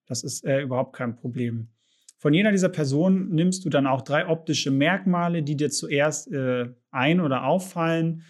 Das 0.06 0.24
ist 0.24 0.46
äh, 0.46 0.62
überhaupt 0.62 0.96
kein 0.96 1.16
Problem. 1.16 1.68
Von 2.18 2.32
jeder 2.32 2.50
dieser 2.50 2.68
Personen 2.68 3.30
nimmst 3.30 3.64
du 3.64 3.68
dann 3.68 3.86
auch 3.86 4.02
drei 4.02 4.26
optische 4.26 4.70
Merkmale, 4.70 5.42
die 5.42 5.56
dir 5.56 5.70
zuerst 5.70 6.32
äh, 6.32 6.70
ein- 6.90 7.20
oder 7.20 7.44
auffallen. 7.44 8.22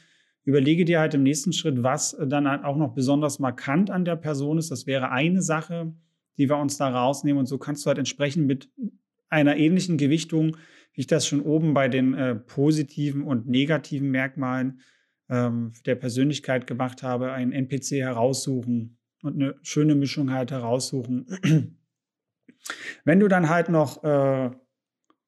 Überlege 0.44 0.84
dir 0.84 1.00
halt 1.00 1.14
im 1.14 1.22
nächsten 1.22 1.52
Schritt, 1.52 1.82
was 1.82 2.16
dann 2.26 2.48
halt 2.48 2.64
auch 2.64 2.76
noch 2.76 2.94
besonders 2.94 3.38
markant 3.38 3.90
an 3.90 4.04
der 4.04 4.16
Person 4.16 4.58
ist. 4.58 4.70
Das 4.70 4.86
wäre 4.86 5.10
eine 5.10 5.42
Sache, 5.42 5.92
die 6.36 6.48
wir 6.48 6.56
uns 6.56 6.76
da 6.76 6.88
rausnehmen. 6.88 7.38
Und 7.38 7.46
so 7.46 7.58
kannst 7.58 7.84
du 7.84 7.88
halt 7.88 7.98
entsprechend 7.98 8.46
mit 8.46 8.68
einer 9.28 9.56
ähnlichen 9.56 9.98
Gewichtung 9.98 10.56
wie 10.96 11.02
ich 11.02 11.06
das 11.06 11.26
schon 11.26 11.42
oben 11.42 11.74
bei 11.74 11.88
den 11.88 12.14
äh, 12.14 12.34
positiven 12.34 13.22
und 13.22 13.46
negativen 13.46 14.10
Merkmalen 14.10 14.80
ähm, 15.28 15.72
der 15.84 15.94
Persönlichkeit 15.94 16.66
gemacht 16.66 17.02
habe, 17.02 17.32
einen 17.32 17.52
NPC 17.52 18.00
heraussuchen 18.00 18.98
und 19.22 19.34
eine 19.34 19.56
schöne 19.62 19.94
Mischung 19.94 20.32
halt 20.32 20.50
heraussuchen. 20.50 21.75
Wenn 23.04 23.20
du 23.20 23.28
dann 23.28 23.48
halt 23.48 23.68
noch, 23.68 24.02
äh, 24.02 24.50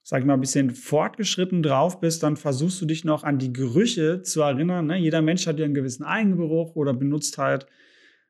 sag 0.02 0.20
ich 0.20 0.26
mal, 0.26 0.34
ein 0.34 0.40
bisschen 0.40 0.70
fortgeschritten 0.70 1.62
drauf 1.62 2.00
bist, 2.00 2.22
dann 2.22 2.36
versuchst 2.36 2.80
du 2.80 2.86
dich 2.86 3.04
noch 3.04 3.24
an 3.24 3.38
die 3.38 3.52
Gerüche 3.52 4.22
zu 4.22 4.42
erinnern. 4.42 4.86
Ne? 4.86 4.96
Jeder 4.98 5.22
Mensch 5.22 5.46
hat 5.46 5.58
ja 5.58 5.64
einen 5.64 5.74
gewissen 5.74 6.04
Eigengeruch 6.04 6.76
oder 6.76 6.94
benutzt 6.94 7.38
halt 7.38 7.66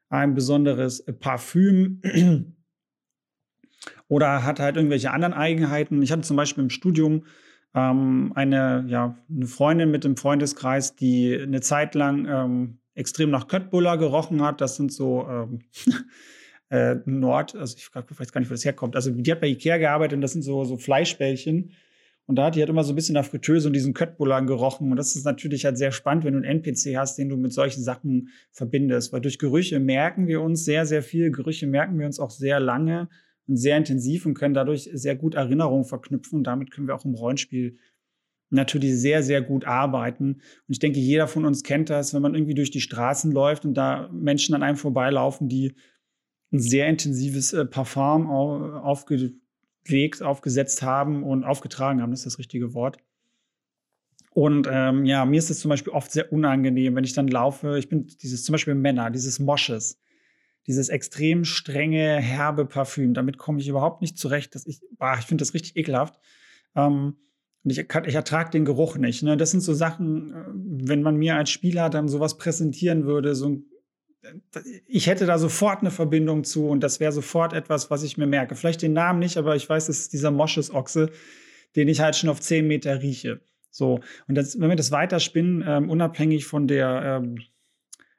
ein 0.09 0.35
besonderes 0.35 1.05
Parfüm 1.21 2.03
oder 4.09 4.45
hat 4.45 4.61
halt 4.61 4.77
irgendwelche 4.77 5.13
anderen 5.13 5.35
Eigenheiten. 5.35 6.03
Ich 6.03 6.13
hatte 6.13 6.23
zum 6.23 6.37
Beispiel 6.37 6.65
im 6.65 6.71
Studium 6.71 7.25
ähm, 7.75 8.33
eine, 8.35 8.85
ja, 8.89 9.17
eine 9.31 9.47
Freundin 9.47 9.91
mit 9.91 10.05
dem 10.05 10.17
Freundeskreis, 10.17 10.97
die 10.97 11.39
eine 11.39 11.61
Zeit 11.61 11.95
lang 11.95 12.27
ähm, 12.27 12.79
extrem 12.95 13.31
nach 13.31 13.49
Köttbullar 13.49 13.99
gerochen 13.99 14.43
hat. 14.43 14.61
Das 14.61 14.77
sind 14.77 14.93
so 14.93 15.27
ähm, 15.29 15.61
äh, 16.71 16.97
Nord, 17.07 17.55
also 17.55 17.77
ich 17.77 17.95
weiß 17.95 18.33
gar 18.33 18.41
nicht, 18.41 18.51
wo 18.51 18.55
das 18.55 18.65
herkommt. 18.65 18.97
Also 18.97 19.11
die 19.11 19.31
hat 19.31 19.41
bei 19.41 19.49
Ikea 19.49 19.79
gearbeitet 19.79 20.17
und 20.17 20.21
das 20.21 20.33
sind 20.33 20.43
so, 20.43 20.65
so 20.65 20.77
Fleischbällchen. 20.77 21.73
Und 22.27 22.37
da 22.37 22.45
hat 22.45 22.57
die 22.57 22.61
halt 22.61 22.69
immer 22.69 22.85
so 22.85 22.93
ein 22.93 22.95
bisschen 22.95 23.15
nach 23.15 23.25
Fritteuse 23.25 23.69
und 23.69 23.73
diesen 23.73 23.95
Köttbullar 23.95 24.45
gerochen. 24.45 24.91
Und 24.91 24.99
das 24.99 25.17
ist 25.17 25.25
natürlich 25.25 25.65
halt 25.65 25.79
sehr 25.79 25.93
spannend, 25.93 26.25
wenn 26.25 26.35
du 26.35 26.41
einen 26.47 26.61
NPC 26.61 26.95
hast, 26.99 27.17
den 27.17 27.31
du 27.31 27.39
mit 27.39 27.55
solchen 27.55 27.83
Sachen 27.83 28.29
verbindest. 28.53 29.15
Weil 29.15 29.23
durch 29.23 29.39
Gerüche 29.39 29.81
merken 29.81 30.27
wir 30.27 30.43
uns 30.43 30.67
sehr, 30.67 30.85
sehr 30.85 31.03
viel. 31.03 31.31
Gerüche 31.31 31.67
merken 31.67 31.99
wir 31.99 32.05
uns 32.05 32.21
auch 32.21 32.31
sehr 32.31 32.61
lange 32.61 33.09
und 33.47 33.57
sehr 33.57 33.79
intensiv 33.79 34.27
und 34.27 34.35
können 34.35 34.53
dadurch 34.53 34.91
sehr 34.93 35.17
gut 35.17 35.37
Erinnerungen 35.37 35.87
verknüpfen. 35.87 36.41
Und 36.41 36.45
damit 36.45 36.71
können 36.71 36.87
wir 36.87 36.95
auch 36.95 37.07
im 37.07 37.15
Rollenspiel 37.15 37.79
natürlich 38.51 38.99
sehr, 38.99 39.23
sehr 39.23 39.41
gut 39.41 39.65
arbeiten. 39.65 40.35
Und 40.35 40.43
ich 40.69 40.81
denke, 40.81 41.01
jeder 41.01 41.29
von 41.29 41.47
uns 41.47 41.63
kennt 41.63 41.89
das, 41.89 42.13
wenn 42.13 42.21
man 42.21 42.35
irgendwie 42.35 42.55
durch 42.55 42.71
die 42.71 42.83
Straßen 42.83 43.33
läuft 43.33 43.65
und 43.65 43.73
da 43.73 44.11
Menschen 44.13 44.55
an 44.55 44.63
einem 44.63 44.77
vorbeilaufen, 44.77 45.49
die 45.49 45.75
ein 46.53 46.61
sehr 46.61 46.89
intensives 46.89 47.53
äh, 47.53 47.65
Parfum 47.65 48.27
aufgelegt, 48.27 50.23
aufgesetzt 50.23 50.83
haben 50.83 51.23
und 51.23 51.45
aufgetragen 51.45 52.03
haben, 52.03 52.11
das 52.11 52.21
ist 52.21 52.27
das 52.27 52.39
richtige 52.39 52.75
Wort. 52.75 52.99
Und 54.31 54.69
ähm, 54.71 55.05
ja, 55.05 55.25
mir 55.25 55.39
ist 55.39 55.51
es 55.51 55.61
zum 55.61 55.69
Beispiel 55.69 55.93
oft 55.93 56.13
sehr 56.13 56.33
unangenehm, 56.33 56.95
wenn 56.95 57.05
ich 57.05 57.13
dann 57.13 57.29
laufe. 57.29 57.79
Ich 57.79 57.89
bin 57.89 58.07
dieses 58.07 58.45
zum 58.45 58.53
Beispiel 58.53 58.75
Männer, 58.75 59.11
dieses 59.11 59.41
Mosches 59.41 60.01
dieses 60.69 60.91
extrem 60.91 61.47
strenge, 61.47 62.21
herbe 62.21 62.67
Parfüm. 62.67 63.15
Damit 63.15 63.39
komme 63.39 63.59
ich 63.59 63.69
überhaupt 63.69 64.03
nicht 64.03 64.19
zurecht. 64.19 64.55
Dass 64.55 64.67
ich 64.67 64.81
ich 64.83 65.25
finde 65.27 65.43
das 65.43 65.55
richtig 65.55 65.77
ekelhaft. 65.77 66.21
Ähm, 66.77 67.17
und 67.65 67.71
ich, 67.71 67.79
ich 67.79 68.15
ertrage 68.15 68.51
den 68.51 68.67
Geruch 68.67 68.99
nicht. 68.99 69.23
Ne? 69.23 69.39
Das 69.39 69.51
sind 69.51 69.63
so 69.63 69.73
Sachen, 69.73 70.31
äh, 70.31 70.45
wenn 70.89 71.03
man 71.03 71.17
mir 71.17 71.37
als 71.37 71.51
Spieler 71.51 71.89
dann 71.89 72.07
sowas 72.07 72.37
präsentieren 72.37 73.07
würde, 73.07 73.35
so 73.35 73.63
ich 74.87 75.07
hätte 75.07 75.27
da 75.27 75.39
sofort 75.39 75.81
eine 75.81 75.91
Verbindung 75.91 76.45
zu 76.45 76.69
und 76.69 76.81
das 76.81 77.01
wäre 77.01 77.13
sofort 77.13 77.53
etwas, 77.53 77.91
was 77.91 78.03
ich 78.03 78.17
mir 78.17 78.27
merke. 78.27 78.57
Vielleicht 78.57 78.83
den 78.83 78.93
Namen 78.93 79.19
nicht, 79.21 79.37
aber 79.37 79.57
ich 79.57 79.69
weiß, 79.69 79.89
es 79.89 80.01
ist 80.01 80.13
dieser 80.13 80.31
Mosches-Ochse, 80.31 81.11
den 81.77 81.89
ich 81.89 82.01
halt 82.01 82.17
schon 82.17 82.31
auf 82.31 82.41
10 82.41 82.67
Meter 82.67 83.01
rieche. 83.03 83.41
So, 83.71 84.01
und 84.27 84.35
das, 84.35 84.59
wenn 84.61 84.69
wir 84.71 84.77
das 84.77 84.91
weiterspinnen, 84.91 85.65
ähm, 85.67 85.91
unabhängig 85.91 86.47
von 86.47 86.67
der 86.67 87.21
ähm, 87.23 87.39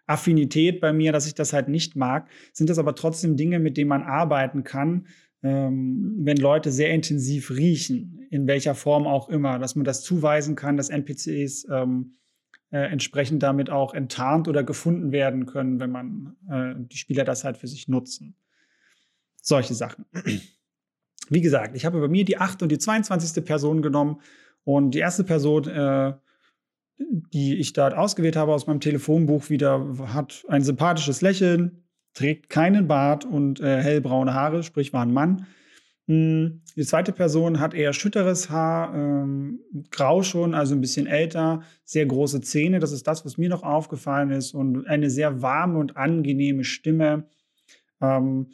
Affinität 0.06 0.80
bei 0.80 0.94
mir, 0.94 1.12
dass 1.12 1.28
ich 1.28 1.36
das 1.36 1.54
halt 1.54 1.68
nicht 1.68 1.96
mag, 1.96 2.30
sind 2.54 2.70
das 2.70 2.80
aber 2.80 2.96
trotzdem 2.96 3.36
Dinge, 3.36 3.60
mit 3.60 3.78
denen 3.78 3.90
man 3.90 4.04
arbeiten 4.04 4.64
kann, 4.64 5.08
ähm, 5.44 6.18
wenn 6.20 6.38
Leute 6.38 6.72
sehr 6.72 6.92
intensiv 6.92 7.52
riechen, 7.52 8.26
in 8.30 8.48
welcher 8.48 8.76
Form 8.76 9.08
auch 9.08 9.30
immer, 9.30 9.60
dass 9.60 9.76
man 9.76 9.86
das 9.86 10.02
zuweisen 10.04 10.56
kann, 10.56 10.78
dass 10.78 10.90
NPCs 10.90 11.68
ähm, 11.72 12.19
äh, 12.72 12.92
entsprechend 12.92 13.44
damit 13.44 13.70
auch 13.70 13.94
enttarnt 13.94 14.48
oder 14.48 14.64
gefunden 14.64 15.12
werden 15.12 15.46
können, 15.46 15.80
wenn 15.80 15.92
man 15.92 16.36
äh, 16.50 16.74
die 16.78 16.98
Spieler 16.98 17.24
das 17.24 17.44
halt 17.44 17.58
für 17.58 17.68
sich 17.68 17.88
nutzen. 17.88 18.36
Solche 19.42 19.74
Sachen. 19.74 20.06
Wie 21.30 21.42
gesagt, 21.42 21.76
ich 21.76 21.86
habe 21.86 22.00
bei 22.00 22.08
mir 22.08 22.26
die 22.26 22.38
8. 22.38 22.64
und 22.64 22.72
die 22.72 22.80
22. 22.80 23.44
Person 23.46 23.82
genommen 23.82 24.22
und 24.64 24.92
die 24.92 25.00
erste 25.00 25.24
Person 25.24 25.68
äh, 25.68 26.14
die 27.00 27.58
ich 27.58 27.74
dort 27.74 27.94
ausgewählt 27.94 28.36
habe 28.36 28.54
aus 28.54 28.68
meinem 28.68 28.82
Telefonbuch 28.82 29.50
wieder, 29.50 29.96
hat 30.14 30.46
ein 30.50 30.64
sympathisches 30.64 31.22
Lächeln, 31.22 31.84
trägt 32.14 32.50
keinen 32.50 32.88
Bart 32.88 33.26
und 33.26 33.60
äh, 33.62 33.82
hellbraune 33.82 34.34
Haare, 34.34 34.64
sprich 34.64 34.92
war 34.94 35.04
ein 35.04 35.14
Mann. 35.14 35.48
Hm, 36.10 36.64
die 36.76 36.86
zweite 36.86 37.12
Person 37.12 37.60
hat 37.60 37.76
eher 37.76 37.94
schütteres 37.94 38.50
Haar, 38.50 38.96
ähm, 38.96 39.60
grau 39.92 40.24
schon, 40.24 40.56
also 40.56 40.74
ein 40.74 40.82
bisschen 40.82 41.06
älter, 41.06 41.62
sehr 41.86 42.08
große 42.08 42.42
Zähne, 42.42 42.80
das 42.80 42.92
ist 42.92 43.06
das, 43.06 43.26
was 43.26 43.38
mir 43.38 43.48
noch 43.48 43.62
aufgefallen 43.62 44.32
ist, 44.32 44.56
und 44.56 44.88
eine 44.88 45.12
sehr 45.12 45.44
warme 45.44 45.78
und 45.78 45.98
angenehme 45.98 46.64
Stimme. 46.64 47.30
Ähm, 48.02 48.48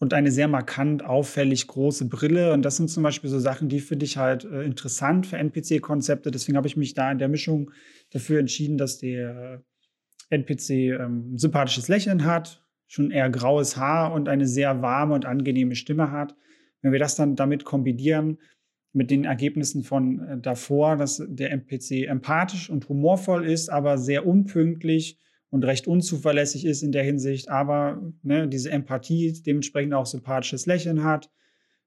und 0.00 0.14
eine 0.14 0.32
sehr 0.32 0.48
markant 0.48 1.04
auffällig 1.04 1.66
große 1.66 2.06
Brille. 2.08 2.54
Und 2.54 2.62
das 2.62 2.78
sind 2.78 2.88
zum 2.88 3.02
Beispiel 3.02 3.28
so 3.28 3.38
Sachen, 3.38 3.68
die 3.68 3.80
finde 3.80 4.06
ich 4.06 4.16
halt 4.16 4.44
äh, 4.44 4.62
interessant 4.62 5.26
für 5.26 5.36
NPC-Konzepte. 5.36 6.30
Deswegen 6.30 6.56
habe 6.56 6.66
ich 6.66 6.76
mich 6.76 6.94
da 6.94 7.12
in 7.12 7.18
der 7.18 7.28
Mischung 7.28 7.70
dafür 8.10 8.40
entschieden, 8.40 8.78
dass 8.78 8.96
der 8.96 9.62
NPC 10.30 10.70
ähm, 10.70 11.34
ein 11.34 11.38
sympathisches 11.38 11.88
Lächeln 11.88 12.24
hat, 12.24 12.64
schon 12.88 13.10
eher 13.10 13.28
graues 13.28 13.76
Haar 13.76 14.14
und 14.14 14.28
eine 14.28 14.46
sehr 14.46 14.80
warme 14.80 15.14
und 15.14 15.26
angenehme 15.26 15.74
Stimme 15.76 16.10
hat. 16.10 16.34
Wenn 16.82 16.92
wir 16.92 16.98
das 16.98 17.16
dann 17.16 17.36
damit 17.36 17.64
kombinieren, 17.64 18.38
mit 18.92 19.10
den 19.10 19.24
Ergebnissen 19.24 19.82
von 19.82 20.20
äh, 20.20 20.38
davor, 20.38 20.96
dass 20.96 21.22
der 21.26 21.52
NPC 21.52 22.08
empathisch 22.08 22.70
und 22.70 22.88
humorvoll 22.88 23.46
ist, 23.46 23.68
aber 23.68 23.98
sehr 23.98 24.26
unpünktlich 24.26 25.18
und 25.50 25.64
recht 25.64 25.86
unzuverlässig 25.86 26.64
ist 26.64 26.82
in 26.82 26.92
der 26.92 27.04
Hinsicht, 27.04 27.48
aber 27.48 28.02
ne, 28.22 28.48
diese 28.48 28.70
Empathie 28.70 29.32
dementsprechend 29.44 29.94
auch 29.94 30.06
sympathisches 30.06 30.66
Lächeln 30.66 31.04
hat, 31.04 31.30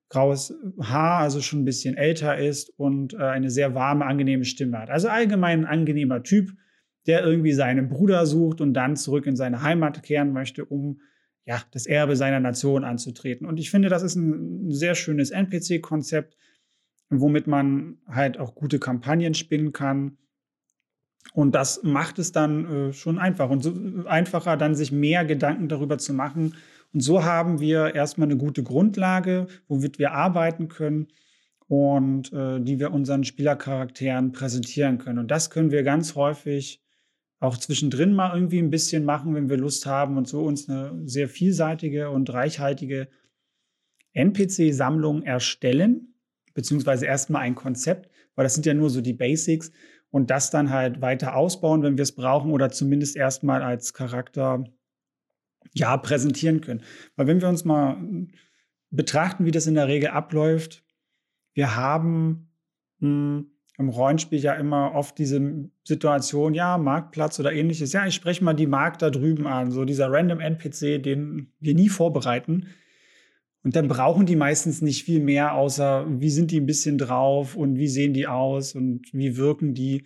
graues 0.10 0.54
Haar, 0.80 1.20
also 1.20 1.42
schon 1.42 1.62
ein 1.62 1.66
bisschen 1.66 1.98
älter 1.98 2.38
ist 2.38 2.70
und 2.78 3.14
äh, 3.14 3.18
eine 3.18 3.50
sehr 3.50 3.74
warme, 3.74 4.06
angenehme 4.06 4.46
Stimme 4.46 4.80
hat. 4.80 4.90
Also 4.90 5.08
allgemein 5.08 5.62
ein 5.62 5.80
angenehmer 5.80 6.24
Typ, 6.24 6.52
der 7.08 7.24
irgendwie 7.24 7.54
seinen 7.54 7.90
Bruder 7.90 8.26
sucht 8.26 8.62
und 8.62 8.74
dann 8.74 8.96
zurück 8.96 9.26
in 9.26 9.36
seine 9.36 9.62
Heimat 9.62 10.04
kehren 10.04 10.32
möchte, 10.32 10.66
um 10.66 11.02
ja, 11.46 11.62
das 11.72 11.86
Erbe 11.86 12.16
seiner 12.16 12.40
Nation 12.40 12.84
anzutreten. 12.84 13.46
Und 13.46 13.60
ich 13.60 13.70
finde, 13.70 13.90
das 13.90 14.04
ist 14.04 14.16
ein 14.16 14.72
sehr 14.72 14.96
schönes 14.96 15.32
NPC-Konzept, 15.32 16.38
womit 17.10 17.48
man 17.48 17.98
halt 18.08 18.40
auch 18.40 18.56
gute 18.56 18.80
Kampagnen 18.80 19.34
spinnen 19.34 19.74
kann 19.74 20.18
und 21.32 21.56
das 21.56 21.84
macht 21.84 22.20
es 22.20 22.32
dann 22.32 22.90
äh, 22.90 22.94
schon 22.94 23.18
einfach 23.18 23.50
und 23.50 23.64
so 23.64 23.74
einfacher, 24.06 24.58
dann 24.58 24.76
sich 24.76 24.92
mehr 24.92 25.26
Gedanken 25.26 25.70
darüber 25.70 25.98
zu 25.98 26.14
machen. 26.14 26.56
Und 26.94 27.00
so 27.00 27.24
haben 27.24 27.60
wir 27.60 27.96
erstmal 27.96 28.28
eine 28.28 28.38
gute 28.38 28.62
Grundlage, 28.64 29.48
womit 29.68 30.00
wir 30.00 30.12
arbeiten 30.12 30.68
können. 30.68 31.08
und 31.68 32.32
äh, 32.34 32.60
die 32.60 32.80
wir 32.80 32.92
unseren 32.92 33.24
Spielercharakteren 33.24 34.32
präsentieren 34.32 34.98
können. 35.00 35.18
Und 35.18 35.32
das 35.32 35.50
können 35.50 35.72
wir 35.72 35.82
ganz 35.84 36.14
häufig 36.14 36.83
auch 37.44 37.58
zwischendrin 37.58 38.14
mal 38.14 38.34
irgendwie 38.34 38.60
ein 38.60 38.70
bisschen 38.70 39.04
machen, 39.04 39.36
wenn 39.36 39.50
wir 39.50 39.58
Lust 39.58 39.86
haben 39.86 40.18
und 40.18 40.30
so 40.30 40.44
uns 40.44 40.70
eine 40.70 40.98
sehr 41.06 41.28
vielseitige 41.28 42.10
und 42.10 42.32
reichhaltige 42.32 43.10
NPC-Sammlung 44.14 45.24
erstellen, 45.24 46.16
beziehungsweise 46.54 47.06
erstmal 47.06 47.42
ein 47.42 47.56
Konzept, 47.56 48.10
weil 48.36 48.44
das 48.44 48.54
sind 48.54 48.66
ja 48.66 48.74
nur 48.74 48.90
so 48.90 49.02
die 49.02 49.12
Basics 49.12 49.72
und 50.10 50.30
das 50.30 50.52
dann 50.52 50.70
halt 50.70 51.02
weiter 51.02 51.36
ausbauen, 51.36 51.84
wenn 51.84 51.98
wir 51.98 52.04
es 52.04 52.16
brauchen 52.16 52.50
oder 52.50 52.70
zumindest 52.70 53.18
erstmal 53.18 53.62
als 53.62 53.94
Charakter 53.94 54.64
ja 55.74 55.98
präsentieren 55.98 56.62
können. 56.62 56.84
Weil 57.18 57.28
wenn 57.28 57.42
wir 57.42 57.50
uns 57.50 57.66
mal 57.66 57.98
betrachten, 58.90 59.44
wie 59.44 59.52
das 59.52 59.68
in 59.68 59.76
der 59.76 59.90
Regel 59.90 60.12
abläuft, 60.12 60.86
wir 61.56 61.76
haben 61.76 62.54
mh, 63.00 63.10
hm, 63.10 63.53
im 63.84 63.90
Rollenspiel 63.90 64.40
ja 64.40 64.54
immer 64.54 64.94
oft 64.96 65.18
diese 65.18 65.70
Situation, 65.84 66.54
ja, 66.54 66.78
Marktplatz 66.78 67.40
oder 67.40 67.54
ähnliches. 67.54 67.94
Ja, 67.94 68.08
ich 68.08 68.16
spreche 68.16 68.44
mal 68.44 68.54
die 68.54 68.68
Markt 68.68 69.02
da 69.02 69.10
drüben 69.10 69.46
an, 69.46 69.72
so 69.72 69.86
dieser 69.86 70.12
random 70.12 70.40
NPC, 70.40 71.02
den 71.04 71.52
wir 71.60 71.76
nie 71.76 71.90
vorbereiten. 71.90 72.68
Und 73.64 73.76
dann 73.76 73.88
brauchen 73.88 74.26
die 74.26 74.36
meistens 74.36 74.82
nicht 74.82 75.04
viel 75.04 75.22
mehr, 75.22 75.54
außer 75.54 76.06
wie 76.10 76.30
sind 76.30 76.52
die 76.52 76.60
ein 76.60 76.66
bisschen 76.66 76.98
drauf 76.98 77.56
und 77.56 77.78
wie 77.78 77.88
sehen 77.88 78.14
die 78.14 78.28
aus 78.28 78.76
und 78.76 79.02
wie 79.14 79.38
wirken 79.38 79.74
die. 79.74 80.04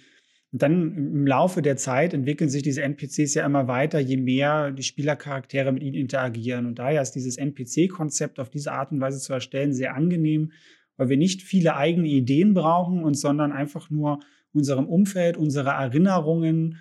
Und 0.52 0.62
dann 0.62 0.96
im 0.96 1.28
Laufe 1.28 1.62
der 1.62 1.76
Zeit 1.76 2.14
entwickeln 2.14 2.50
sich 2.50 2.64
diese 2.64 2.82
NPCs 2.84 3.34
ja 3.34 3.46
immer 3.46 3.68
weiter, 3.68 4.00
je 4.00 4.18
mehr 4.18 4.72
die 4.72 4.84
Spielercharaktere 4.84 5.72
mit 5.72 5.84
ihnen 5.84 5.96
interagieren. 5.96 6.66
Und 6.66 6.80
daher 6.80 7.02
ist 7.02 7.12
dieses 7.12 7.38
NPC-Konzept 7.38 8.40
auf 8.40 8.50
diese 8.50 8.72
Art 8.72 8.92
und 8.92 9.02
Weise 9.02 9.20
zu 9.20 9.34
erstellen 9.34 9.74
sehr 9.74 9.96
angenehm, 9.96 10.52
weil 10.98 11.10
wir 11.10 11.18
nicht 11.18 11.42
viele 11.42 11.76
eigene 11.76 12.08
Ideen 12.08 12.54
brauchen 12.54 13.04
und 13.04 13.16
sondern 13.16 13.52
einfach 13.52 13.90
nur 13.90 14.20
unserem 14.54 14.88
Umfeld, 14.88 15.38
unsere 15.38 15.70
Erinnerungen 15.70 16.80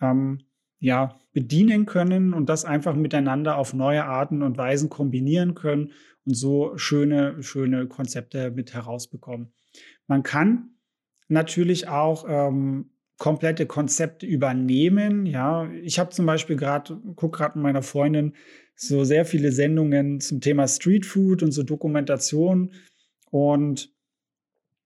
ähm, 0.00 0.40
ja, 0.80 1.18
bedienen 1.32 1.86
können 1.86 2.32
und 2.32 2.48
das 2.48 2.64
einfach 2.64 2.94
miteinander 2.94 3.58
auf 3.58 3.74
neue 3.74 4.04
Arten 4.04 4.42
und 4.42 4.56
Weisen 4.56 4.88
kombinieren 4.88 5.54
können 5.54 5.92
und 6.24 6.34
so 6.34 6.76
schöne, 6.76 7.42
schöne 7.42 7.88
Konzepte 7.88 8.50
mit 8.50 8.74
herausbekommen. 8.74 9.52
Man 10.06 10.22
kann 10.22 10.70
natürlich 11.28 11.88
auch 11.88 12.24
ähm, 12.28 12.90
komplette 13.18 13.66
Konzepte 13.66 14.26
übernehmen. 14.26 15.26
Ja, 15.26 15.70
ich 15.82 15.98
habe 15.98 16.10
zum 16.10 16.26
Beispiel 16.26 16.56
gerade, 16.56 16.96
gucke 17.16 17.38
gerade 17.38 17.58
mit 17.58 17.64
meiner 17.64 17.82
Freundin 17.82 18.34
so 18.76 19.02
sehr 19.02 19.24
viele 19.24 19.50
Sendungen 19.50 20.20
zum 20.20 20.40
Thema 20.40 20.68
Street 20.68 21.04
Food 21.04 21.42
und 21.42 21.50
so 21.50 21.64
Dokumentation. 21.64 22.72
Und 23.30 23.92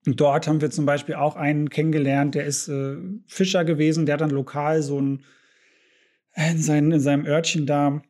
dort 0.05 0.47
haben 0.47 0.61
wir 0.61 0.71
zum 0.71 0.87
Beispiel 0.87 1.15
auch 1.15 1.37
einen 1.37 1.71
kennengelernt, 1.71 2.35
der 2.35 2.45
ist 2.45 2.69
äh, 2.69 2.97
Fischer 3.27 3.65
gewesen, 3.65 4.07
der 4.07 4.15
hat 4.15 4.21
dann 4.21 4.31
lokal 4.31 4.83
so 4.83 5.01
ein 5.01 5.25
in, 6.35 6.59
sein, 6.59 6.91
in 6.93 7.01
seinem 7.01 7.27
Örtchen 7.27 7.67
da 7.67 8.03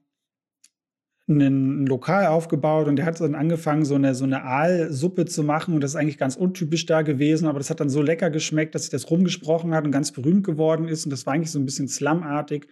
ein 1.28 1.86
Lokal 1.86 2.26
aufgebaut 2.26 2.88
und 2.88 2.96
der 2.96 3.06
hat 3.06 3.20
dann 3.20 3.34
angefangen, 3.34 3.84
so 3.84 3.94
eine, 3.94 4.14
so 4.14 4.24
eine 4.24 4.42
Aalsuppe 4.42 5.24
zu 5.24 5.42
machen. 5.42 5.74
Und 5.74 5.80
das 5.80 5.92
ist 5.92 5.96
eigentlich 5.96 6.18
ganz 6.18 6.36
untypisch 6.36 6.84
da 6.86 7.02
gewesen, 7.02 7.46
aber 7.46 7.58
das 7.58 7.70
hat 7.70 7.80
dann 7.80 7.90
so 7.90 8.02
lecker 8.02 8.30
geschmeckt, 8.30 8.74
dass 8.74 8.82
sich 8.82 8.90
das 8.90 9.10
rumgesprochen 9.10 9.74
hat 9.74 9.84
und 9.84 9.92
ganz 9.92 10.12
berühmt 10.12 10.44
geworden 10.44 10.88
ist. 10.88 11.04
Und 11.04 11.10
das 11.10 11.24
war 11.26 11.34
eigentlich 11.34 11.50
so 11.50 11.58
ein 11.58 11.64
bisschen 11.64 11.88
slumartig. 11.88 12.66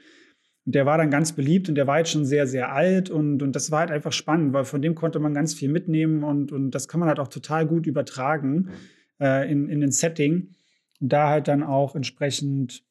Und 0.71 0.77
der 0.77 0.87
war 0.87 0.99
dann 0.99 1.11
ganz 1.11 1.33
beliebt 1.33 1.69
und 1.69 1.75
der 1.75 1.89
war 1.89 1.99
jetzt 1.99 2.13
schon 2.13 2.25
sehr, 2.25 2.47
sehr 2.47 2.73
alt. 2.73 3.11
Und, 3.11 3.43
und 3.43 3.57
das 3.57 3.73
war 3.73 3.81
halt 3.81 3.91
einfach 3.91 4.13
spannend, 4.13 4.53
weil 4.53 4.65
von 4.65 4.81
dem 4.81 4.95
konnte 4.95 5.19
man 5.19 5.35
ganz 5.35 5.53
viel 5.53 5.69
mitnehmen 5.69 6.23
und, 6.23 6.53
und 6.53 6.71
das 6.71 6.87
kann 6.87 7.01
man 7.01 7.09
halt 7.09 7.19
auch 7.19 7.27
total 7.27 7.67
gut 7.67 7.89
übertragen 7.89 8.71
äh, 9.21 9.51
in, 9.51 9.69
in 9.69 9.81
den 9.81 9.91
Setting. 9.91 10.55
Und 11.01 11.13
da 11.13 11.29
halt 11.29 11.49
dann 11.49 11.65
auch 11.65 11.97
entsprechend 11.97 12.85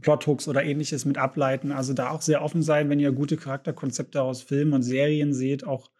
Plothooks 0.00 0.48
oder 0.48 0.64
ähnliches 0.64 1.04
mit 1.04 1.18
ableiten. 1.18 1.70
Also 1.70 1.92
da 1.92 2.10
auch 2.10 2.20
sehr 2.20 2.42
offen 2.42 2.62
sein, 2.62 2.90
wenn 2.90 2.98
ihr 2.98 3.12
gute 3.12 3.36
Charakterkonzepte 3.36 4.20
aus 4.20 4.42
Filmen 4.42 4.72
und 4.72 4.82
Serien 4.82 5.32
seht, 5.32 5.64
auch 5.64 5.92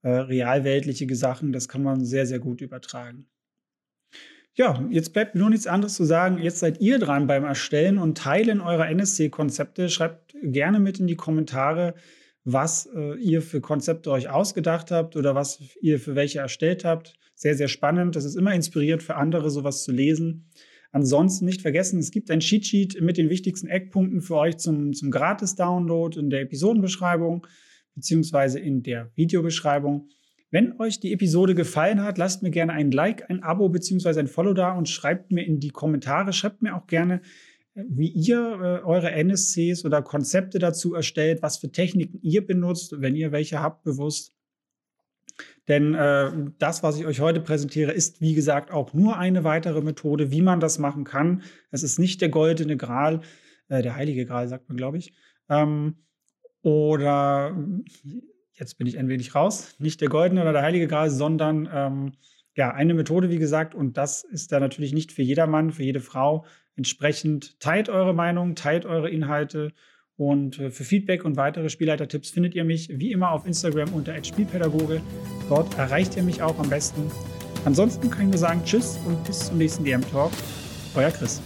äh, 0.00 0.08
realweltliche 0.08 1.14
Sachen, 1.14 1.52
das 1.52 1.68
kann 1.68 1.82
man 1.82 2.02
sehr, 2.02 2.24
sehr 2.24 2.38
gut 2.38 2.62
übertragen. 2.62 3.26
Ja, 4.58 4.84
jetzt 4.90 5.12
bleibt 5.12 5.36
nur 5.36 5.50
nichts 5.50 5.68
anderes 5.68 5.94
zu 5.94 6.02
sagen. 6.02 6.38
Jetzt 6.42 6.58
seid 6.58 6.80
ihr 6.80 6.98
dran 6.98 7.28
beim 7.28 7.44
Erstellen 7.44 7.96
und 7.96 8.18
Teilen 8.18 8.60
eurer 8.60 8.88
NSC-Konzepte. 8.88 9.88
Schreibt 9.88 10.34
gerne 10.42 10.80
mit 10.80 10.98
in 10.98 11.06
die 11.06 11.14
Kommentare, 11.14 11.94
was 12.42 12.88
äh, 12.92 13.14
ihr 13.18 13.40
für 13.40 13.60
Konzepte 13.60 14.10
euch 14.10 14.28
ausgedacht 14.28 14.90
habt 14.90 15.14
oder 15.14 15.36
was 15.36 15.62
ihr 15.80 16.00
für 16.00 16.16
welche 16.16 16.40
erstellt 16.40 16.84
habt. 16.84 17.14
Sehr, 17.36 17.54
sehr 17.54 17.68
spannend. 17.68 18.16
Das 18.16 18.24
ist 18.24 18.34
immer 18.34 18.52
inspiriert 18.52 19.00
für 19.00 19.14
andere, 19.14 19.48
sowas 19.48 19.84
zu 19.84 19.92
lesen. 19.92 20.50
Ansonsten 20.90 21.44
nicht 21.44 21.62
vergessen, 21.62 22.00
es 22.00 22.10
gibt 22.10 22.28
ein 22.28 22.40
Cheat-Sheet 22.40 23.00
mit 23.00 23.16
den 23.16 23.30
wichtigsten 23.30 23.68
Eckpunkten 23.68 24.22
für 24.22 24.38
euch 24.38 24.56
zum, 24.56 24.92
zum 24.92 25.12
Gratis-Download 25.12 26.18
in 26.18 26.30
der 26.30 26.40
Episodenbeschreibung 26.40 27.46
beziehungsweise 27.94 28.58
in 28.58 28.82
der 28.82 29.12
Videobeschreibung. 29.14 30.08
Wenn 30.50 30.80
euch 30.80 30.98
die 30.98 31.12
Episode 31.12 31.54
gefallen 31.54 32.02
hat, 32.02 32.16
lasst 32.16 32.42
mir 32.42 32.50
gerne 32.50 32.72
ein 32.72 32.90
Like, 32.90 33.28
ein 33.28 33.42
Abo 33.42 33.68
beziehungsweise 33.68 34.20
ein 34.20 34.28
Follow 34.28 34.54
da 34.54 34.72
und 34.72 34.88
schreibt 34.88 35.30
mir 35.30 35.44
in 35.44 35.60
die 35.60 35.70
Kommentare, 35.70 36.32
schreibt 36.32 36.62
mir 36.62 36.74
auch 36.74 36.86
gerne, 36.86 37.20
äh, 37.74 37.84
wie 37.88 38.08
ihr 38.08 38.38
äh, 38.38 38.86
eure 38.86 39.10
NSCs 39.10 39.84
oder 39.84 40.00
Konzepte 40.02 40.58
dazu 40.58 40.94
erstellt, 40.94 41.42
was 41.42 41.58
für 41.58 41.70
Techniken 41.70 42.18
ihr 42.22 42.46
benutzt, 42.46 42.94
wenn 42.98 43.14
ihr 43.14 43.30
welche 43.30 43.60
habt, 43.60 43.84
bewusst. 43.84 44.34
Denn 45.68 45.94
äh, 45.94 46.32
das, 46.58 46.82
was 46.82 46.98
ich 46.98 47.04
euch 47.04 47.20
heute 47.20 47.40
präsentiere, 47.40 47.92
ist, 47.92 48.22
wie 48.22 48.34
gesagt, 48.34 48.70
auch 48.70 48.94
nur 48.94 49.18
eine 49.18 49.44
weitere 49.44 49.82
Methode, 49.82 50.30
wie 50.30 50.40
man 50.40 50.60
das 50.60 50.78
machen 50.78 51.04
kann. 51.04 51.42
Es 51.70 51.82
ist 51.82 51.98
nicht 51.98 52.22
der 52.22 52.30
goldene 52.30 52.78
Gral, 52.78 53.20
äh, 53.68 53.82
der 53.82 53.94
heilige 53.94 54.24
Gral, 54.24 54.48
sagt 54.48 54.68
man, 54.68 54.78
glaube 54.78 54.96
ich. 54.96 55.12
Ähm, 55.50 55.96
oder 56.62 57.54
jetzt 58.58 58.78
bin 58.78 58.86
ich 58.86 58.98
ein 58.98 59.08
wenig 59.08 59.34
raus, 59.34 59.74
nicht 59.78 60.00
der 60.00 60.08
goldene 60.08 60.42
oder 60.42 60.52
der 60.52 60.62
heilige 60.62 60.88
Gral, 60.88 61.10
sondern 61.10 61.68
ähm, 61.72 62.12
ja, 62.54 62.72
eine 62.72 62.94
Methode, 62.94 63.30
wie 63.30 63.38
gesagt, 63.38 63.74
und 63.74 63.96
das 63.96 64.24
ist 64.24 64.50
da 64.50 64.58
natürlich 64.60 64.92
nicht 64.92 65.12
für 65.12 65.22
jedermann, 65.22 65.70
für 65.70 65.84
jede 65.84 66.00
Frau. 66.00 66.44
Entsprechend 66.76 67.58
teilt 67.60 67.88
eure 67.88 68.14
Meinung, 68.14 68.54
teilt 68.56 68.84
eure 68.84 69.10
Inhalte 69.10 69.72
und 70.16 70.58
äh, 70.58 70.70
für 70.70 70.84
Feedback 70.84 71.24
und 71.24 71.36
weitere 71.36 71.68
Spielleiter-Tipps 71.68 72.30
findet 72.30 72.54
ihr 72.54 72.64
mich 72.64 72.90
wie 72.92 73.12
immer 73.12 73.30
auf 73.30 73.46
Instagram 73.46 73.92
unter 73.94 74.22
Spielpädagoge. 74.22 75.00
Dort 75.48 75.78
erreicht 75.78 76.16
ihr 76.16 76.24
mich 76.24 76.42
auch 76.42 76.58
am 76.58 76.68
besten. 76.68 77.10
Ansonsten 77.64 78.10
kann 78.10 78.22
ich 78.22 78.28
nur 78.30 78.38
sagen 78.38 78.62
Tschüss 78.64 78.98
und 79.06 79.24
bis 79.24 79.46
zum 79.46 79.58
nächsten 79.58 79.84
DM-Talk. 79.84 80.32
Euer 80.94 81.10
Chris. 81.10 81.40